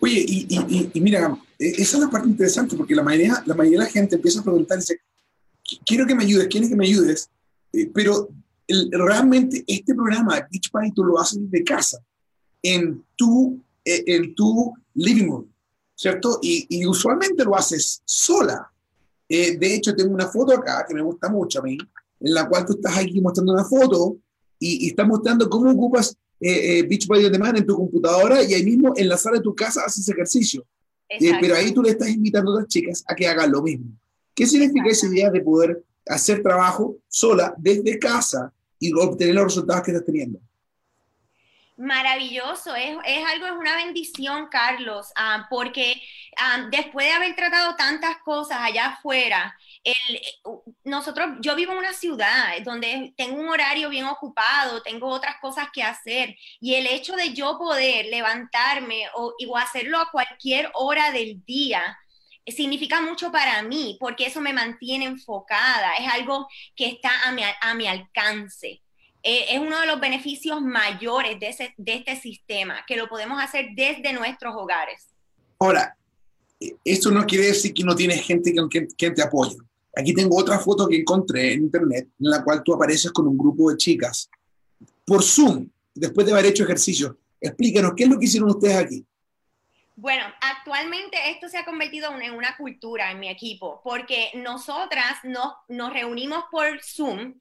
Oye, 0.00 0.24
y, 0.26 0.46
y, 0.48 0.90
y, 0.92 1.00
mira, 1.00 1.36
e, 1.58 1.68
esa 1.68 1.96
es 1.96 2.02
la 2.02 2.10
parte 2.10 2.28
interesante, 2.28 2.76
porque 2.76 2.94
la 2.94 3.02
mayoría, 3.02 3.42
la 3.46 3.54
mayoría 3.54 3.80
de 3.80 3.84
la 3.84 3.90
gente 3.90 4.16
empieza 4.16 4.40
a 4.40 4.44
preguntarse, 4.44 5.00
quiero 5.84 6.06
que 6.06 6.14
me 6.14 6.24
ayudes, 6.24 6.48
quiero 6.48 6.68
que 6.68 6.76
me 6.76 6.86
ayudes, 6.86 7.30
eh, 7.72 7.90
pero 7.92 8.28
el, 8.66 8.90
realmente 8.92 9.64
este 9.66 9.94
programa, 9.94 10.46
Beach 10.50 10.70
Party, 10.70 10.92
tú 10.92 11.04
lo 11.04 11.18
haces 11.18 11.38
desde 11.42 11.64
casa, 11.64 11.98
en 12.62 13.04
tu, 13.16 13.60
eh, 13.84 14.02
en 14.06 14.34
tu 14.34 14.74
living 14.94 15.28
room, 15.28 15.52
¿cierto? 15.94 16.38
Y, 16.42 16.66
y 16.68 16.86
usualmente 16.86 17.44
lo 17.44 17.56
haces 17.56 18.02
sola. 18.04 18.70
Eh, 19.28 19.56
de 19.56 19.74
hecho, 19.74 19.94
tengo 19.94 20.14
una 20.14 20.28
foto 20.28 20.52
acá 20.52 20.84
que 20.86 20.94
me 20.94 21.02
gusta 21.02 21.28
mucho 21.28 21.60
a 21.60 21.62
mí, 21.62 21.78
en 22.20 22.34
la 22.34 22.48
cual 22.48 22.64
tú 22.64 22.74
estás 22.74 22.96
aquí 22.98 23.20
mostrando 23.20 23.52
una 23.52 23.64
foto 23.64 24.16
y, 24.58 24.86
y 24.86 24.88
estás 24.88 25.06
mostrando 25.06 25.48
cómo 25.48 25.70
ocupas 25.70 26.16
eh, 26.38 26.78
eh, 26.78 26.82
Beachbody 26.82 27.30
Demand 27.30 27.56
en 27.56 27.66
tu 27.66 27.74
computadora 27.74 28.42
y 28.42 28.52
ahí 28.52 28.62
mismo 28.62 28.92
en 28.94 29.08
la 29.08 29.16
sala 29.16 29.38
de 29.38 29.42
tu 29.42 29.54
casa 29.54 29.84
haces 29.86 30.06
ejercicio. 30.08 30.66
Eh, 31.08 31.32
pero 31.40 31.54
ahí 31.54 31.72
tú 31.72 31.82
le 31.82 31.90
estás 31.90 32.08
invitando 32.08 32.52
a 32.52 32.60
las 32.60 32.68
chicas 32.68 33.04
a 33.06 33.14
que 33.14 33.26
hagan 33.26 33.50
lo 33.50 33.62
mismo. 33.62 33.86
¿Qué 34.34 34.46
significa 34.46 34.88
esa 34.90 35.06
idea 35.06 35.30
de 35.30 35.40
poder 35.40 35.82
hacer 36.06 36.42
trabajo 36.42 36.98
sola 37.08 37.54
desde 37.56 37.98
casa 37.98 38.52
y 38.78 38.92
obtener 38.92 39.34
los 39.34 39.44
resultados 39.44 39.82
que 39.82 39.92
estás 39.92 40.04
teniendo? 40.04 40.38
Maravilloso, 41.78 42.74
es, 42.74 42.96
es, 43.06 43.24
algo, 43.26 43.46
es 43.46 43.52
una 43.52 43.76
bendición, 43.76 44.48
Carlos, 44.50 45.08
ah, 45.14 45.46
porque 45.50 45.94
ah, 46.38 46.68
después 46.70 47.06
de 47.06 47.12
haber 47.12 47.36
tratado 47.36 47.76
tantas 47.76 48.16
cosas 48.24 48.58
allá 48.60 48.86
afuera, 48.86 49.54
nosotros, 50.84 51.36
yo 51.40 51.54
vivo 51.54 51.72
en 51.72 51.78
una 51.78 51.92
ciudad 51.92 52.54
donde 52.64 53.14
tengo 53.16 53.40
un 53.40 53.48
horario 53.48 53.88
bien 53.88 54.04
ocupado, 54.06 54.82
tengo 54.82 55.08
otras 55.08 55.36
cosas 55.40 55.68
que 55.72 55.82
hacer, 55.82 56.36
y 56.60 56.74
el 56.74 56.86
hecho 56.86 57.14
de 57.14 57.32
yo 57.32 57.56
poder 57.58 58.06
levantarme 58.06 59.02
o, 59.14 59.56
hacerlo 59.56 59.98
a 59.98 60.10
cualquier 60.10 60.70
hora 60.74 61.12
del 61.12 61.44
día, 61.44 61.98
significa 62.46 63.00
mucho 63.00 63.32
para 63.32 63.62
mí, 63.62 63.96
porque 64.00 64.26
eso 64.26 64.40
me 64.40 64.52
mantiene 64.52 65.04
enfocada, 65.06 65.94
es 65.94 66.12
algo 66.12 66.46
que 66.74 66.86
está 66.86 67.10
a 67.24 67.74
mi, 67.74 67.86
alcance. 67.86 68.82
Eh, 69.22 69.46
es 69.50 69.58
uno 69.58 69.80
de 69.80 69.86
los 69.86 69.98
beneficios 69.98 70.60
mayores 70.62 71.40
de, 71.40 71.48
ese, 71.48 71.74
de 71.76 71.94
este 71.94 72.14
sistema, 72.16 72.84
que 72.86 72.96
lo 72.96 73.08
podemos 73.08 73.42
hacer 73.42 73.70
desde 73.74 74.12
nuestros 74.12 74.54
hogares. 74.54 75.08
Ahora, 75.58 75.96
esto 76.84 77.10
no 77.10 77.26
quiere 77.26 77.46
decir 77.46 77.74
que 77.74 77.84
no 77.84 77.94
tienes 77.94 78.22
gente 78.22 78.54
con 78.54 78.68
quien, 78.68 78.88
te 78.96 79.22
apoya. 79.22 79.56
Aquí 79.98 80.12
tengo 80.12 80.36
otra 80.36 80.58
foto 80.58 80.86
que 80.86 81.00
encontré 81.00 81.54
en 81.54 81.62
internet, 81.62 82.10
en 82.20 82.30
la 82.30 82.44
cual 82.44 82.62
tú 82.62 82.74
apareces 82.74 83.10
con 83.10 83.26
un 83.26 83.38
grupo 83.38 83.70
de 83.70 83.78
chicas 83.78 84.28
por 85.06 85.22
Zoom, 85.22 85.68
después 85.94 86.26
de 86.26 86.34
haber 86.34 86.46
hecho 86.46 86.64
ejercicio. 86.64 87.16
Explícanos, 87.40 87.92
¿qué 87.96 88.04
es 88.04 88.10
lo 88.10 88.18
que 88.18 88.26
hicieron 88.26 88.50
ustedes 88.50 88.76
aquí? 88.76 89.06
Bueno, 89.98 90.26
actualmente 90.42 91.16
esto 91.30 91.48
se 91.48 91.56
ha 91.56 91.64
convertido 91.64 92.14
en 92.20 92.34
una 92.34 92.54
cultura 92.58 93.10
en 93.10 93.18
mi 93.18 93.30
equipo, 93.30 93.80
porque 93.82 94.30
nosotras 94.34 95.24
nos, 95.24 95.54
nos 95.68 95.90
reunimos 95.90 96.44
por 96.50 96.82
Zoom 96.82 97.40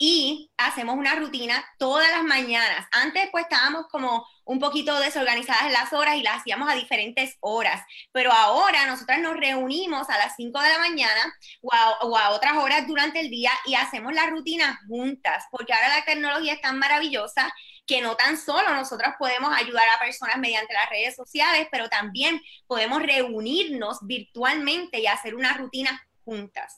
y 0.00 0.50
hacemos 0.56 0.96
una 0.96 1.14
rutina 1.14 1.64
todas 1.78 2.10
las 2.10 2.24
mañanas. 2.24 2.88
Antes 2.90 3.28
pues 3.30 3.44
estábamos 3.44 3.86
como 3.86 4.26
un 4.44 4.58
poquito 4.58 4.98
desorganizadas 4.98 5.70
las 5.70 5.92
horas 5.92 6.16
y 6.16 6.22
las 6.22 6.38
hacíamos 6.38 6.68
a 6.68 6.74
diferentes 6.74 7.36
horas, 7.38 7.80
pero 8.10 8.32
ahora 8.32 8.86
nosotras 8.86 9.20
nos 9.20 9.36
reunimos 9.36 10.10
a 10.10 10.18
las 10.18 10.34
5 10.34 10.60
de 10.60 10.68
la 10.70 10.78
mañana 10.80 11.32
o 11.62 11.72
a, 11.72 11.98
o 12.00 12.16
a 12.16 12.30
otras 12.30 12.56
horas 12.56 12.84
durante 12.88 13.20
el 13.20 13.30
día 13.30 13.52
y 13.64 13.76
hacemos 13.76 14.12
la 14.12 14.26
rutina 14.26 14.80
juntas, 14.88 15.44
porque 15.52 15.72
ahora 15.72 15.98
la 15.98 16.04
tecnología 16.04 16.54
es 16.54 16.60
tan 16.60 16.80
maravillosa 16.80 17.54
que 17.90 18.00
no 18.00 18.14
tan 18.14 18.36
solo 18.36 18.72
nosotros 18.72 19.08
podemos 19.18 19.50
ayudar 19.52 19.82
a 19.92 19.98
personas 19.98 20.38
mediante 20.38 20.72
las 20.72 20.88
redes 20.88 21.16
sociales, 21.16 21.66
pero 21.72 21.88
también 21.88 22.40
podemos 22.68 23.02
reunirnos 23.02 23.98
virtualmente 24.02 25.00
y 25.00 25.06
hacer 25.06 25.34
una 25.34 25.56
rutina 25.56 26.00
juntas. 26.24 26.76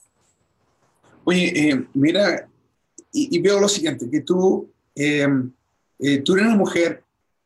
Oye, 1.23 1.69
eh, 1.69 1.87
mira, 1.93 2.49
y, 3.11 3.39
veo 3.39 3.59
lo 3.59 3.69
siguiente, 3.69 4.09
que 4.09 4.21
tú, 4.21 4.71
eh, 4.95 5.27
eh, 5.99 6.17
tú 6.23 6.33
eres 6.33 6.47
una 6.47 6.55
mujer 6.55 7.03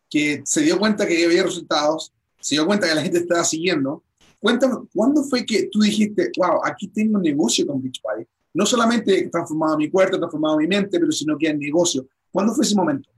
que 0.10 0.42
se 0.46 0.62
dio 0.62 0.80
cuenta 0.80 1.06
que 1.06 1.26
había 1.26 1.44
resultados, 1.44 2.14
se 2.40 2.56
dio 2.56 2.66
cuenta 2.66 2.88
que 2.88 2.96
la 2.96 3.02
gente 3.02 3.18
estaba 3.18 3.44
siguiendo. 3.44 4.02
Cuéntame, 4.40 4.76
¿cuándo 4.96 5.26
fue 5.26 5.46
que 5.46 5.68
tú 5.70 5.82
dijiste, 5.82 6.32
wow, 6.38 6.62
aquí 6.64 6.88
tengo 6.88 7.18
un 7.18 7.24
negocio 7.24 7.68
con 7.68 7.84
Beachbody? 7.84 8.26
No 8.54 8.66
solamente 8.66 9.20
he 9.20 9.28
transformado 9.28 9.78
mi 9.78 9.90
cuerpo, 9.90 10.16
he 10.16 10.20
transformado 10.20 10.56
mi 10.56 10.68
mente, 10.68 10.98
pero 10.98 11.12
sino 11.12 11.38
que 11.38 11.48
el 11.48 11.60
negocio. 11.60 12.08
¿Cuándo 12.32 12.54
fue 12.54 12.64
ese 12.64 12.74
momento? 12.74 13.10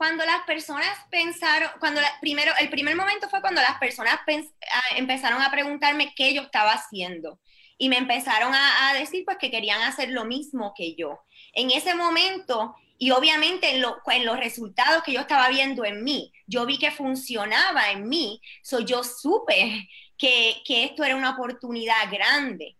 Cuando 0.00 0.24
las 0.24 0.44
personas 0.44 0.88
pensaron, 1.10 1.68
cuando 1.78 2.00
primero, 2.22 2.52
el 2.58 2.70
primer 2.70 2.96
momento 2.96 3.28
fue 3.28 3.42
cuando 3.42 3.60
las 3.60 3.76
personas 3.78 4.14
ah, 4.14 4.96
empezaron 4.96 5.42
a 5.42 5.50
preguntarme 5.50 6.14
qué 6.16 6.32
yo 6.32 6.40
estaba 6.40 6.72
haciendo 6.72 7.38
y 7.76 7.90
me 7.90 7.98
empezaron 7.98 8.50
a, 8.54 8.94
decir 8.94 9.26
pues 9.26 9.36
que 9.36 9.50
querían 9.50 9.82
hacer 9.82 10.08
lo 10.08 10.24
mismo 10.24 10.72
que 10.74 10.94
yo. 10.94 11.20
En 11.52 11.70
ese 11.70 11.94
momento, 11.94 12.74
y 12.96 13.10
obviamente 13.10 13.76
en, 13.76 13.84
en, 13.84 14.24
los 14.24 14.38
resultados 14.38 15.02
que 15.02 15.12
yo 15.12 15.20
estaba 15.20 15.50
viendo 15.50 15.84
en 15.84 16.02
mí, 16.02 16.32
yo 16.46 16.64
vi 16.64 16.78
que 16.78 16.90
funcionaba 16.90 17.90
en 17.90 18.08
mí, 18.08 18.40
so 18.62 18.80
yo 18.80 19.04
supe 19.04 19.86
que, 20.16 20.62
que 20.64 20.84
esto 20.84 21.04
era 21.04 21.14
una 21.14 21.32
oportunidad 21.32 22.10
grande 22.10 22.78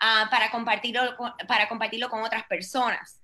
uh, 0.00 0.30
para, 0.30 0.52
compartirlo, 0.52 1.16
para 1.48 1.68
compartirlo 1.68 2.08
con 2.08 2.22
otras 2.22 2.44
personas. 2.46 3.20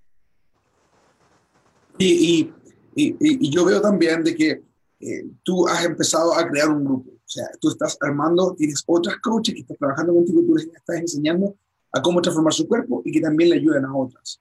Y, 1.97 2.41
y 2.41 2.66
y, 2.97 3.51
yo 3.51 3.65
veo 3.65 3.81
también 3.81 4.25
de 4.25 4.35
que 4.35 4.63
eh, 5.01 5.27
tú 5.43 5.69
has 5.69 5.85
empezado 5.85 6.35
a 6.35 6.49
crear 6.49 6.71
un 6.71 6.83
grupo. 6.83 7.11
O 7.11 7.29
sea, 7.29 7.45
tú 7.61 7.69
estás 7.69 7.99
armando, 8.01 8.55
tienes 8.57 8.83
otras 8.87 9.17
coaches 9.19 9.55
que 9.55 9.61
están 9.61 9.77
trabajando 9.77 10.15
contigo, 10.15 10.41
tú 10.47 10.55
les 10.55 10.67
estás 10.67 10.97
enseñando 10.97 11.55
a 11.93 12.01
cómo 12.01 12.23
transformar 12.23 12.55
su 12.55 12.67
cuerpo 12.67 13.03
y 13.05 13.13
que 13.13 13.21
también 13.21 13.51
le 13.51 13.57
ayuden 13.57 13.85
a 13.85 13.95
otras. 13.95 14.41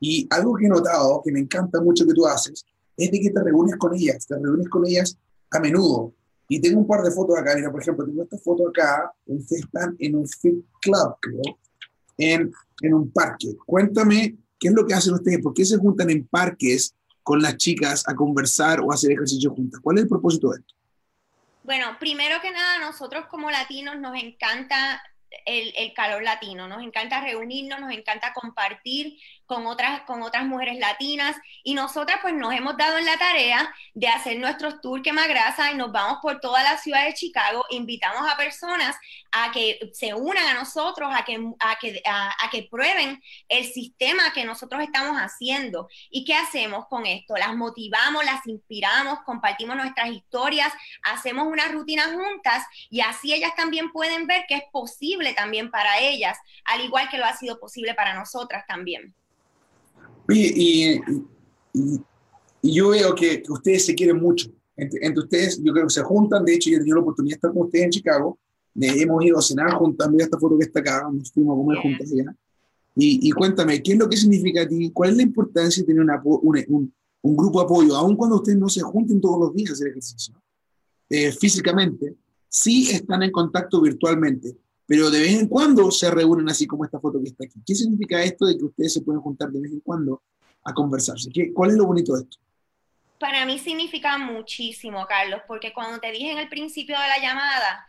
Y 0.00 0.26
algo 0.30 0.54
que 0.54 0.66
he 0.66 0.68
notado, 0.68 1.22
que 1.24 1.32
me 1.32 1.40
encanta 1.40 1.80
mucho 1.80 2.06
que 2.06 2.12
tú 2.12 2.26
haces, 2.26 2.66
es 2.96 3.10
de 3.10 3.20
que 3.20 3.30
te 3.30 3.42
reúnes 3.42 3.76
con 3.76 3.94
ellas, 3.94 4.26
te 4.26 4.36
reúnes 4.36 4.68
con 4.68 4.86
ellas 4.86 5.16
a 5.50 5.60
menudo. 5.60 6.12
Y 6.46 6.60
tengo 6.60 6.80
un 6.80 6.86
par 6.86 7.02
de 7.02 7.10
fotos 7.10 7.38
acá, 7.38 7.54
mira, 7.56 7.72
por 7.72 7.80
ejemplo, 7.80 8.04
tengo 8.04 8.22
esta 8.22 8.36
foto 8.36 8.68
acá, 8.68 9.10
ustedes 9.24 9.64
están 9.64 9.96
en 9.98 10.16
un 10.16 10.28
fit 10.28 10.62
club, 10.82 11.16
creo, 11.20 11.58
en, 12.18 12.52
en 12.82 12.94
un 12.94 13.10
parque. 13.10 13.56
Cuéntame, 13.64 14.36
¿qué 14.58 14.68
es 14.68 14.74
lo 14.74 14.86
que 14.86 14.92
hacen 14.92 15.14
ustedes? 15.14 15.40
¿Por 15.40 15.54
qué 15.54 15.64
se 15.64 15.78
juntan 15.78 16.10
en 16.10 16.26
parques 16.26 16.94
con 17.24 17.42
las 17.42 17.56
chicas 17.56 18.06
a 18.06 18.14
conversar 18.14 18.80
o 18.80 18.92
hacer 18.92 19.10
ejercicio 19.10 19.50
juntas? 19.50 19.80
¿Cuál 19.82 19.96
es 19.96 20.02
el 20.04 20.08
propósito 20.08 20.50
de 20.50 20.60
esto? 20.60 20.74
Bueno, 21.64 21.96
primero 21.98 22.40
que 22.40 22.52
nada, 22.52 22.78
nosotros 22.78 23.24
como 23.26 23.50
latinos 23.50 23.98
nos 23.98 24.14
encanta 24.22 25.02
el, 25.46 25.72
el, 25.76 25.94
calor 25.94 26.22
latino. 26.22 26.68
Nos 26.68 26.82
encanta 26.82 27.22
reunirnos, 27.22 27.80
nos 27.80 27.90
encanta 27.90 28.32
compartir 28.34 29.18
con 29.46 29.66
otras, 29.66 30.02
con 30.02 30.22
otras 30.22 30.44
mujeres 30.44 30.78
latinas 30.78 31.36
y 31.62 31.74
nosotras 31.74 32.18
pues 32.22 32.34
nos 32.34 32.54
hemos 32.54 32.76
dado 32.76 32.98
en 32.98 33.04
la 33.04 33.16
tarea 33.16 33.74
de 33.94 34.08
hacer 34.08 34.38
nuestros 34.38 34.80
tour 34.80 35.02
quema 35.02 35.26
grasa 35.26 35.70
y 35.72 35.76
nos 35.76 35.92
vamos 35.92 36.18
por 36.22 36.40
toda 36.40 36.62
la 36.62 36.78
ciudad 36.78 37.04
de 37.04 37.14
Chicago, 37.14 37.64
invitamos 37.70 38.30
a 38.30 38.36
personas 38.36 38.96
a 39.32 39.50
que 39.52 39.90
se 39.92 40.14
unan 40.14 40.46
a 40.46 40.54
nosotros, 40.54 41.10
a 41.12 41.24
que, 41.24 41.36
a 41.58 41.76
que, 41.80 42.02
a, 42.06 42.50
que 42.50 42.68
prueben 42.70 43.20
el 43.48 43.64
sistema 43.64 44.32
que 44.32 44.44
nosotros 44.44 44.82
estamos 44.82 45.16
haciendo. 45.16 45.88
¿Y 46.08 46.24
qué 46.24 46.34
hacemos 46.34 46.86
con 46.86 47.04
esto? 47.04 47.36
Las 47.36 47.54
motivamos, 47.54 48.24
las 48.24 48.46
inspiramos, 48.46 49.20
compartimos 49.24 49.76
nuestras 49.76 50.10
historias, 50.10 50.72
hacemos 51.02 51.46
una 51.48 51.68
rutina 51.68 52.04
juntas 52.04 52.64
y 52.90 53.00
así 53.00 53.34
ellas 53.34 53.54
también 53.56 53.90
pueden 53.90 54.26
ver 54.26 54.44
que 54.46 54.54
es 54.54 54.64
posible 54.70 55.34
también 55.34 55.70
para 55.70 55.98
ellas, 55.98 56.38
al 56.64 56.80
igual 56.82 57.08
que 57.08 57.18
lo 57.18 57.24
ha 57.24 57.36
sido 57.36 57.58
posible 57.58 57.94
para 57.94 58.14
nosotras 58.14 58.64
también. 58.66 59.14
Y, 60.28 61.00
yo 62.62 62.88
veo 62.90 63.14
que, 63.14 63.42
ustedes 63.48 63.86
se 63.86 63.94
quieren 63.94 64.20
mucho. 64.20 64.50
Entre, 64.76 65.18
ustedes, 65.18 65.62
yo 65.62 65.72
creo 65.72 65.86
que 65.86 65.92
se 65.92 66.02
juntan. 66.02 66.44
De 66.44 66.54
hecho, 66.54 66.70
yo 66.70 66.76
he 66.76 66.80
tenido 66.80 66.96
la 66.96 67.02
oportunidad 67.02 67.34
de 67.34 67.36
estar 67.36 67.52
con 67.52 67.62
ustedes 67.62 67.84
en 67.84 67.90
Chicago 67.90 68.38
hemos 68.74 69.24
ido 69.24 69.38
a 69.38 69.42
cenar 69.42 69.72
juntas, 69.74 70.10
mira 70.10 70.24
esta 70.24 70.38
foto 70.38 70.58
que 70.58 70.64
está 70.64 70.80
acá, 70.80 71.08
nos 71.12 71.30
fuimos 71.30 71.54
a 71.54 71.56
comer 71.56 71.78
juntas 71.78 72.12
allá. 72.12 72.36
Y, 72.96 73.28
y, 73.28 73.32
cuéntame, 73.32 73.82
¿qué 73.82 73.92
es 73.92 73.98
lo 73.98 74.08
que 74.08 74.16
significa 74.16 74.62
a 74.62 74.68
ti? 74.68 74.90
¿Cuál 74.92 75.10
es 75.10 75.16
la 75.16 75.22
importancia 75.24 75.82
de 75.82 75.86
tener 75.86 76.02
una, 76.02 76.20
un, 76.24 76.92
un, 77.22 77.36
grupo 77.36 77.58
de 77.58 77.64
apoyo, 77.64 77.96
aun 77.96 78.16
cuando 78.16 78.36
ustedes 78.36 78.58
no 78.58 78.68
se 78.68 78.82
junten 78.82 79.20
todos 79.20 79.40
los 79.40 79.54
días 79.54 79.70
a 79.70 79.72
hacer 79.72 79.88
ejercicio 79.88 80.34
eh, 81.08 81.32
físicamente? 81.32 82.14
Sí 82.48 82.90
están 82.90 83.24
en 83.24 83.32
contacto 83.32 83.80
virtualmente, 83.80 84.56
pero 84.86 85.10
de 85.10 85.20
vez 85.20 85.40
en 85.40 85.48
cuando 85.48 85.90
se 85.90 86.10
reúnen 86.10 86.48
así 86.48 86.66
como 86.66 86.84
esta 86.84 87.00
foto 87.00 87.20
que 87.20 87.28
está 87.28 87.44
aquí. 87.44 87.60
¿Qué 87.66 87.74
significa 87.74 88.22
esto 88.22 88.46
de 88.46 88.56
que 88.56 88.64
ustedes 88.64 88.92
se 88.92 89.02
pueden 89.02 89.22
juntar 89.22 89.50
de 89.50 89.60
vez 89.60 89.72
en 89.72 89.80
cuando 89.80 90.22
a 90.64 90.72
conversarse? 90.72 91.30
¿Qué, 91.32 91.52
¿Cuál 91.52 91.70
es 91.70 91.76
lo 91.76 91.86
bonito 91.86 92.14
de 92.14 92.22
esto? 92.22 92.38
Para 93.18 93.46
mí 93.46 93.58
significa 93.58 94.18
muchísimo, 94.18 95.06
Carlos, 95.06 95.40
porque 95.46 95.72
cuando 95.72 95.98
te 95.98 96.10
dije 96.10 96.32
en 96.32 96.38
el 96.38 96.48
principio 96.48 96.94
de 96.98 97.08
la 97.08 97.18
llamada, 97.18 97.86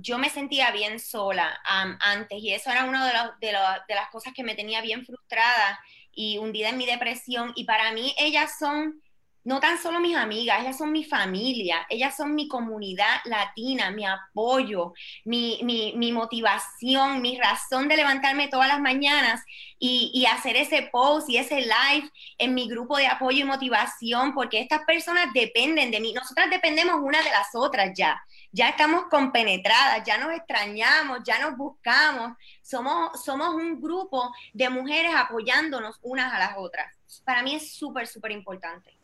yo 0.00 0.18
me 0.18 0.30
sentía 0.30 0.70
bien 0.70 0.98
sola 0.98 1.58
antes 2.00 2.38
y 2.40 2.52
eso 2.52 2.70
era 2.70 2.84
una 2.84 3.04
de, 3.06 3.46
de, 3.46 3.52
las 3.94 4.10
cosas 4.10 4.32
que 4.32 4.44
me 4.44 4.54
tenía 4.54 4.80
bien 4.80 5.04
frustrada 5.04 5.78
y 6.12 6.38
hundida 6.38 6.70
en 6.70 6.78
mi 6.78 6.86
depresión. 6.86 7.52
Y 7.54 7.64
para 7.64 7.92
mí 7.92 8.14
ellas 8.18 8.52
son 8.58 9.02
no 9.46 9.60
tan 9.60 9.78
solo 9.78 10.00
mis 10.00 10.16
amigas, 10.16 10.60
ellas 10.60 10.76
son 10.76 10.90
mi 10.90 11.04
familia, 11.04 11.86
ellas 11.88 12.16
son 12.16 12.34
mi 12.34 12.48
comunidad 12.48 13.20
latina, 13.26 13.92
mi 13.92 14.04
apoyo, 14.04 14.92
mi, 15.24 15.60
mi, 15.62 16.10
motivación, 16.10 17.22
mi 17.22 17.38
razón 17.38 17.86
de 17.86 17.96
levantarme 17.96 18.48
todas 18.48 18.66
las 18.66 18.80
mañanas 18.80 19.44
y, 19.78 20.10
y, 20.12 20.26
hacer 20.26 20.56
ese 20.56 20.88
post 20.90 21.30
y 21.30 21.36
ese 21.36 21.60
live 21.60 22.10
en 22.38 22.54
mi 22.54 22.68
grupo 22.68 22.96
de 22.96 23.06
apoyo 23.06 23.38
y 23.38 23.44
motivación, 23.44 24.34
porque 24.34 24.58
estas 24.58 24.82
personas 24.84 25.32
dependen 25.32 25.92
de 25.92 26.00
mí, 26.00 26.12
nosotras 26.12 26.50
dependemos 26.50 26.96
una 27.00 27.22
de 27.22 27.30
las 27.30 27.54
otras 27.54 27.92
ya, 27.94 28.20
ya 28.50 28.70
estamos 28.70 29.04
compenetradas, 29.04 30.02
ya 30.04 30.18
nos 30.18 30.32
extrañamos, 30.32 31.20
ya 31.24 31.38
nos 31.38 31.56
buscamos, 31.56 32.36
somos, 32.62 33.24
somos 33.24 33.54
un 33.54 33.80
grupo 33.80 34.34
de 34.52 34.68
mujeres 34.70 35.14
apoyándonos 35.14 36.00
unas 36.02 36.32
a 36.32 36.40
las 36.40 36.54
otras. 36.56 36.92
Para 37.24 37.44
mí 37.44 37.54
es 37.54 37.72
súper, 37.72 38.08
súper 38.08 38.32
importante. 38.32 38.96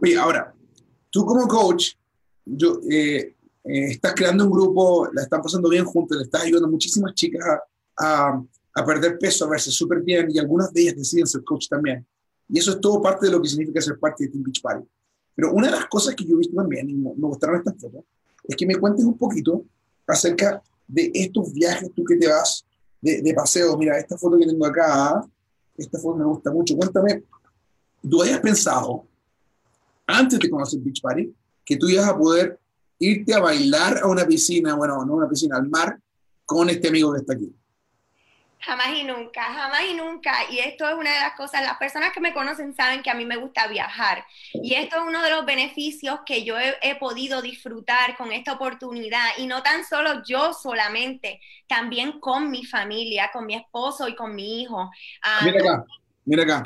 Oye, 0.00 0.16
ahora, 0.16 0.54
tú 1.10 1.24
como 1.24 1.46
coach, 1.46 1.92
yo, 2.44 2.80
eh, 2.90 3.36
eh, 3.64 3.84
estás 3.92 4.14
creando 4.14 4.44
un 4.44 4.50
grupo, 4.50 5.08
la 5.12 5.22
están 5.22 5.40
pasando 5.40 5.68
bien 5.68 5.84
juntos, 5.84 6.16
le 6.16 6.24
estás 6.24 6.42
ayudando 6.42 6.66
a 6.66 6.70
muchísimas 6.70 7.14
chicas 7.14 7.44
a, 7.96 8.42
a, 8.74 8.84
perder 8.84 9.18
peso, 9.18 9.44
a 9.44 9.50
verse 9.50 9.70
súper 9.70 10.00
bien 10.00 10.28
y 10.30 10.38
algunas 10.38 10.72
de 10.72 10.82
ellas 10.82 10.96
deciden 10.96 11.26
ser 11.26 11.44
coach 11.44 11.68
también. 11.68 12.04
Y 12.48 12.58
eso 12.58 12.72
es 12.72 12.80
todo 12.80 13.00
parte 13.00 13.26
de 13.26 13.32
lo 13.32 13.40
que 13.40 13.48
significa 13.48 13.80
ser 13.80 13.98
parte 13.98 14.24
de 14.24 14.30
Team 14.30 14.42
Beach 14.42 14.60
Party. 14.60 14.86
Pero 15.34 15.52
una 15.52 15.68
de 15.68 15.76
las 15.76 15.86
cosas 15.86 16.14
que 16.14 16.24
yo 16.24 16.34
he 16.34 16.38
visto 16.38 16.56
también, 16.56 16.90
y 16.90 16.94
me, 16.94 17.12
gustaron 17.14 17.56
estas 17.56 17.80
fotos, 17.80 18.04
es 18.44 18.56
que 18.56 18.66
me 18.66 18.76
cuentes 18.76 19.04
un 19.04 19.16
poquito 19.16 19.64
acerca 20.06 20.60
de 20.88 21.10
estos 21.14 21.52
viajes 21.52 21.90
tú 21.94 22.04
que 22.04 22.16
te 22.16 22.26
vas 22.26 22.66
de, 23.00 23.22
de 23.22 23.32
paseo. 23.32 23.76
Mira, 23.78 23.98
esta 23.98 24.18
foto 24.18 24.36
que 24.36 24.46
tengo 24.46 24.66
acá, 24.66 25.24
esta 25.76 25.98
foto 25.98 26.18
me 26.18 26.24
gusta 26.24 26.50
mucho. 26.50 26.76
Cuéntame, 26.76 27.22
¿tú 28.10 28.20
hayas 28.20 28.40
pensado 28.40 29.06
antes 30.06 30.38
de 30.38 30.50
conocer 30.50 30.80
Beach 30.80 31.00
Party, 31.00 31.32
que 31.64 31.76
tú 31.76 31.88
ibas 31.88 32.08
a 32.08 32.16
poder 32.16 32.58
irte 32.98 33.34
a 33.34 33.40
bailar 33.40 33.98
a 34.02 34.06
una 34.06 34.26
piscina, 34.26 34.74
bueno, 34.74 35.04
no 35.04 35.14
una 35.14 35.28
piscina, 35.28 35.56
al 35.56 35.68
mar, 35.68 35.98
con 36.44 36.68
este 36.70 36.88
amigo 36.88 37.12
que 37.12 37.20
está 37.20 37.34
aquí. 37.34 37.52
Jamás 38.60 38.94
y 38.94 39.02
nunca, 39.02 39.42
jamás 39.42 39.80
y 39.90 39.94
nunca. 39.94 40.32
Y 40.48 40.60
esto 40.60 40.88
es 40.88 40.94
una 40.94 41.12
de 41.12 41.18
las 41.18 41.34
cosas, 41.34 41.62
las 41.62 41.78
personas 41.78 42.12
que 42.12 42.20
me 42.20 42.32
conocen 42.32 42.76
saben 42.76 43.02
que 43.02 43.10
a 43.10 43.14
mí 43.14 43.24
me 43.24 43.36
gusta 43.36 43.66
viajar. 43.66 44.24
Y 44.52 44.74
esto 44.74 44.96
es 44.96 45.02
uno 45.04 45.20
de 45.20 45.30
los 45.30 45.44
beneficios 45.44 46.20
que 46.24 46.44
yo 46.44 46.54
he, 46.58 46.94
podido 47.00 47.42
disfrutar 47.42 48.16
con 48.16 48.30
esta 48.30 48.52
oportunidad. 48.52 49.24
Y 49.38 49.48
no 49.48 49.64
tan 49.64 49.84
solo 49.84 50.22
yo 50.24 50.54
solamente, 50.54 51.40
también 51.66 52.20
con 52.20 52.52
mi 52.52 52.64
familia, 52.64 53.30
con 53.32 53.46
mi 53.46 53.56
esposo 53.56 54.06
y 54.06 54.14
con 54.14 54.32
mi 54.32 54.62
hijo. 54.62 54.88
Ah, 55.24 55.40
mira 55.44 55.58
acá, 55.58 55.84
mira 56.24 56.42
acá. 56.44 56.62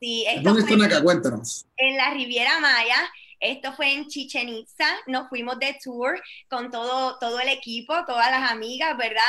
Sí, 0.00 0.26
¿Dónde 0.42 0.60
están 0.60 0.82
acá? 0.82 1.02
Cuéntanos. 1.02 1.66
En 1.76 1.96
la 1.96 2.10
Riviera 2.10 2.60
Maya. 2.60 3.10
Esto 3.40 3.72
fue 3.72 3.94
en 3.94 4.08
Chichen 4.08 4.48
Itza, 4.48 4.86
nos 5.06 5.28
fuimos 5.28 5.60
de 5.60 5.78
tour 5.82 6.20
con 6.48 6.72
todo, 6.72 7.18
todo 7.20 7.38
el 7.38 7.48
equipo, 7.48 7.94
todas 8.04 8.32
las 8.32 8.50
amigas, 8.50 8.96
¿verdad? 8.96 9.22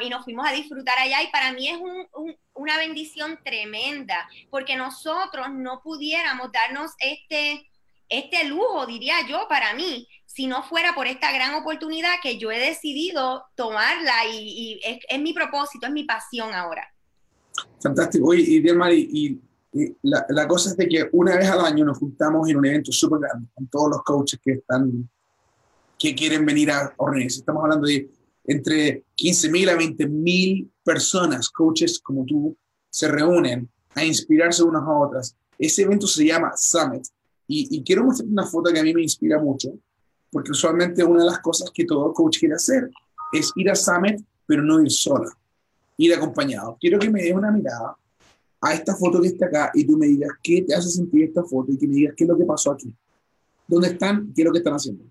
y 0.00 0.08
nos 0.08 0.24
fuimos 0.24 0.46
a 0.46 0.52
disfrutar 0.52 0.96
allá 0.98 1.20
y 1.22 1.32
para 1.32 1.52
mí 1.52 1.68
es 1.68 1.78
una 2.52 2.78
bendición 2.78 3.38
tremenda, 3.44 4.28
porque 4.50 4.76
nosotros 4.76 5.48
no 5.52 5.80
pudiéramos 5.82 6.52
darnos 6.52 6.92
este, 7.00 7.68
este 8.08 8.44
lujo, 8.44 8.86
diría 8.86 9.26
yo, 9.28 9.46
para 9.48 9.74
mí, 9.74 10.06
si 10.26 10.46
no 10.46 10.62
fuera 10.62 10.94
por 10.94 11.06
esta 11.06 11.32
gran 11.32 11.54
oportunidad 11.54 12.14
que 12.22 12.38
yo 12.38 12.52
he 12.52 12.58
decidido 12.58 13.44
tomarla 13.56 14.26
y, 14.32 14.80
es, 14.84 14.98
es, 15.08 15.20
mi 15.20 15.32
propósito, 15.32 15.86
es 15.86 15.92
mi 15.92 16.04
pasión 16.04 16.54
ahora. 16.54 16.92
Fantástico. 17.82 18.32
Y, 18.34 18.58
y, 18.58 19.40
y 19.74 19.96
la, 20.02 20.24
la, 20.28 20.46
cosa 20.46 20.70
es 20.70 20.76
de 20.76 20.88
que 20.88 21.08
una 21.10 21.36
vez 21.36 21.48
al 21.48 21.64
año 21.64 21.84
nos 21.84 21.98
juntamos 21.98 22.48
en 22.48 22.56
un 22.56 22.64
evento 22.64 22.92
súper 22.92 23.18
grande 23.18 23.48
con 23.52 23.66
todos 23.66 23.90
los 23.90 24.02
coaches 24.04 24.38
que 24.40 24.52
están, 24.52 25.10
que 25.98 26.14
quieren 26.14 26.46
venir 26.46 26.70
a 26.70 26.94
organizar. 26.96 27.40
Estamos 27.40 27.64
hablando 27.64 27.88
de 27.88 28.08
entre 28.44 29.02
15.000 29.16 29.70
a 29.70 29.76
20.000 29.76 30.70
personas, 30.84 31.50
coaches 31.50 31.98
como 31.98 32.24
tú, 32.24 32.56
se 32.88 33.08
reúnen 33.08 33.68
a 33.96 34.04
inspirarse 34.04 34.62
unas 34.62 34.84
a 34.84 34.96
otras. 34.96 35.36
Ese 35.58 35.82
evento 35.82 36.06
se 36.06 36.24
llama 36.24 36.52
Summit 36.56 37.04
y, 37.48 37.76
y 37.76 37.82
quiero 37.82 38.04
mostrar 38.04 38.28
una 38.28 38.46
foto 38.46 38.72
que 38.72 38.78
a 38.78 38.84
mí 38.84 38.94
me 38.94 39.02
inspira 39.02 39.40
mucho, 39.40 39.72
porque 40.30 40.52
usualmente 40.52 41.02
una 41.02 41.24
de 41.24 41.30
las 41.30 41.40
cosas 41.40 41.72
que 41.74 41.84
todo 41.84 42.12
coach 42.12 42.38
quiere 42.38 42.54
hacer 42.54 42.88
es 43.32 43.50
ir 43.56 43.68
a 43.68 43.74
Summit, 43.74 44.24
pero 44.46 44.62
no 44.62 44.80
ir 44.80 44.92
sola, 44.92 45.32
ir 45.96 46.14
acompañado. 46.14 46.76
Quiero 46.80 47.00
que 47.00 47.10
me 47.10 47.24
dé 47.24 47.32
una 47.32 47.50
mirada 47.50 47.96
a 48.64 48.72
esta 48.72 48.96
foto 48.96 49.20
que 49.20 49.28
está 49.28 49.46
acá 49.46 49.70
y 49.74 49.86
tú 49.86 49.96
me 49.96 50.06
digas 50.06 50.30
qué 50.42 50.62
te 50.62 50.74
hace 50.74 50.88
sentir 50.88 51.24
esta 51.24 51.42
foto 51.44 51.70
y 51.70 51.78
que 51.78 51.86
me 51.86 51.94
digas 51.94 52.14
qué 52.16 52.24
es 52.24 52.28
lo 52.28 52.38
que 52.38 52.44
pasó 52.44 52.72
aquí. 52.72 52.92
¿Dónde 53.66 53.88
están? 53.88 54.32
¿Qué 54.34 54.42
es 54.42 54.46
lo 54.46 54.52
que 54.52 54.58
están 54.58 54.74
haciendo? 54.74 55.04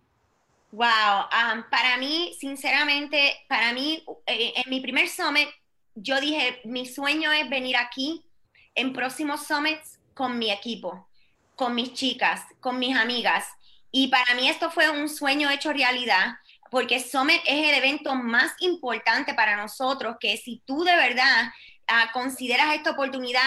Wow, 0.71 1.25
um, 1.31 1.63
para 1.69 1.97
mí, 1.97 2.35
sinceramente, 2.39 3.33
para 3.47 3.73
mí, 3.73 4.03
eh, 4.25 4.53
en 4.55 4.69
mi 4.69 4.79
primer 4.81 5.07
summit, 5.07 5.47
yo 5.93 6.19
dije, 6.19 6.61
mi 6.65 6.87
sueño 6.87 7.31
es 7.31 7.47
venir 7.47 7.77
aquí 7.77 8.25
en 8.73 8.91
próximos 8.91 9.45
summits 9.45 9.99
con 10.15 10.39
mi 10.39 10.49
equipo, 10.51 11.07
con 11.55 11.75
mis 11.75 11.93
chicas, 11.93 12.41
con 12.59 12.79
mis 12.79 12.95
amigas. 12.95 13.45
Y 13.91 14.07
para 14.07 14.33
mí 14.35 14.49
esto 14.49 14.71
fue 14.71 14.89
un 14.89 15.07
sueño 15.09 15.51
hecho 15.51 15.71
realidad, 15.71 16.37
porque 16.71 16.99
Summit 16.99 17.41
es 17.45 17.69
el 17.69 17.75
evento 17.75 18.15
más 18.15 18.53
importante 18.59 19.35
para 19.35 19.55
nosotros, 19.55 20.15
que 20.19 20.37
si 20.37 20.63
tú 20.65 20.83
de 20.83 20.95
verdad 20.95 21.51
consideras 22.13 22.75
esta 22.75 22.91
oportunidad 22.91 23.41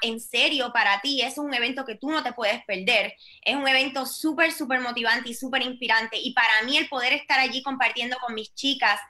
en 0.00 0.20
serio 0.20 0.72
para 0.72 1.00
ti, 1.00 1.22
es 1.22 1.38
un 1.38 1.52
evento 1.54 1.84
que 1.84 1.96
tú 1.96 2.10
no 2.10 2.22
te 2.22 2.32
puedes 2.32 2.64
perder. 2.64 3.14
Es 3.44 3.56
un 3.56 3.66
evento 3.66 4.06
súper, 4.06 4.52
súper 4.52 4.80
motivante 4.80 5.30
y 5.30 5.34
súper 5.34 5.62
inspirante. 5.62 6.18
Y 6.18 6.32
para 6.32 6.62
mí 6.64 6.76
el 6.76 6.88
poder 6.88 7.12
estar 7.12 7.38
allí 7.38 7.62
compartiendo 7.62 8.16
con 8.18 8.34
mis 8.34 8.54
chicas 8.54 9.00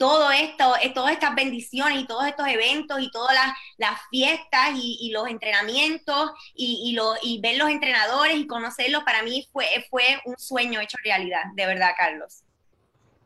todo 0.00 0.30
esto, 0.30 0.76
eh, 0.82 0.92
todas 0.94 1.12
estas 1.12 1.34
bendiciones 1.34 2.00
y 2.00 2.06
todos 2.06 2.26
estos 2.26 2.48
eventos 2.48 2.98
y 3.00 3.10
todas 3.10 3.34
las, 3.34 3.52
las 3.76 4.00
fiestas 4.10 4.70
y, 4.74 5.10
los 5.12 5.28
entrenamientos 5.28 6.30
y, 6.54 6.96
y, 6.96 7.30
y 7.30 7.40
ver 7.42 7.58
los 7.58 7.68
entrenadores 7.68 8.38
y 8.38 8.46
conocerlos, 8.46 9.04
para 9.04 9.22
mí 9.22 9.46
fue, 9.52 9.66
fue 9.90 10.02
un 10.24 10.38
sueño 10.38 10.80
hecho 10.80 10.96
realidad, 11.04 11.42
de 11.54 11.66
verdad, 11.66 11.90
Carlos. 11.98 12.44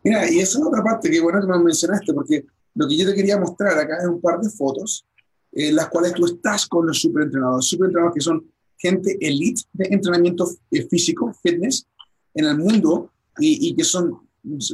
Mira, 0.02 0.28
y 0.28 0.40
esa 0.40 0.58
es 0.58 0.64
otra 0.64 0.82
parte 0.82 1.08
que 1.08 1.20
bueno 1.20 1.40
que 1.40 1.46
me 1.46 1.58
mencionaste, 1.58 2.12
porque 2.12 2.44
lo 2.74 2.88
que 2.88 2.96
yo 2.96 3.06
te 3.06 3.14
quería 3.14 3.38
mostrar 3.38 3.78
acá 3.78 3.98
es 4.00 4.06
un 4.06 4.20
par 4.20 4.40
de 4.40 4.50
fotos 4.50 5.06
en 5.52 5.76
las 5.76 5.88
cuales 5.88 6.12
tú 6.14 6.26
estás 6.26 6.66
con 6.66 6.86
los 6.86 7.00
superentrenadores, 7.00 7.66
superentrenadores 7.66 8.14
que 8.14 8.20
son 8.20 8.52
gente 8.76 9.16
elite 9.20 9.62
de 9.72 9.88
entrenamiento 9.90 10.48
eh, 10.70 10.86
físico, 10.88 11.32
fitness, 11.42 11.86
en 12.34 12.46
el 12.46 12.58
mundo 12.58 13.12
y, 13.38 13.68
y 13.68 13.76
que 13.76 13.84
son 13.84 14.24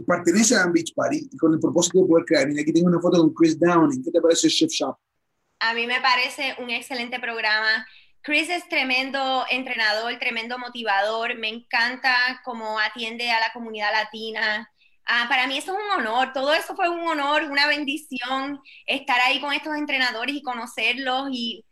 pertenecen 0.07 0.59
a 0.59 0.67
Beach 0.67 0.93
Party 0.95 1.29
con 1.39 1.55
el 1.55 1.61
propósito 1.61 2.01
de 2.01 2.09
poder 2.09 2.25
crear. 2.25 2.49
Mira, 2.49 2.63
aquí 2.63 2.73
tengo 2.73 2.89
una 2.89 3.01
foto 3.01 3.19
con 3.19 3.33
Chris 3.35 3.59
Downing. 3.59 4.03
¿Qué 4.03 4.11
te 4.11 4.21
parece 4.21 4.49
Chef 4.49 4.71
Shop? 4.71 4.97
A 5.61 5.75
mí 5.75 5.87
me 5.87 6.01
parece 6.01 6.57
un 6.59 6.71
excelente 6.71 7.21
programa. 7.21 7.87
Chris 8.23 8.51
es 8.51 8.69
tremendo 8.69 9.45
entrenador, 9.51 10.19
tremendo 10.19 10.59
motivador. 10.59 11.39
Me 11.39 11.49
encanta 11.49 12.15
cómo 12.45 12.79
atiende 12.79 13.31
a 13.31 13.41
la 13.41 13.53
comunidad 13.53 13.93
latina. 13.93 14.69
Ah, 15.07 15.27
para 15.29 15.47
mí 15.47 15.59
eso 15.59 15.73
es 15.73 15.79
un 15.79 16.01
honor, 16.01 16.33
todo 16.33 16.53
eso 16.53 16.77
fue 16.77 16.89
un 16.89 17.01
honor, 17.01 17.45
una 17.51 17.67
bendición, 17.67 18.61
estar 18.87 19.19
ahí 19.21 19.41
con 19.41 19.53
estos 19.53 19.75
entrenadores 19.77 20.35
y 20.35 20.43
conocerlos 20.43 21.29
y 21.33 21.65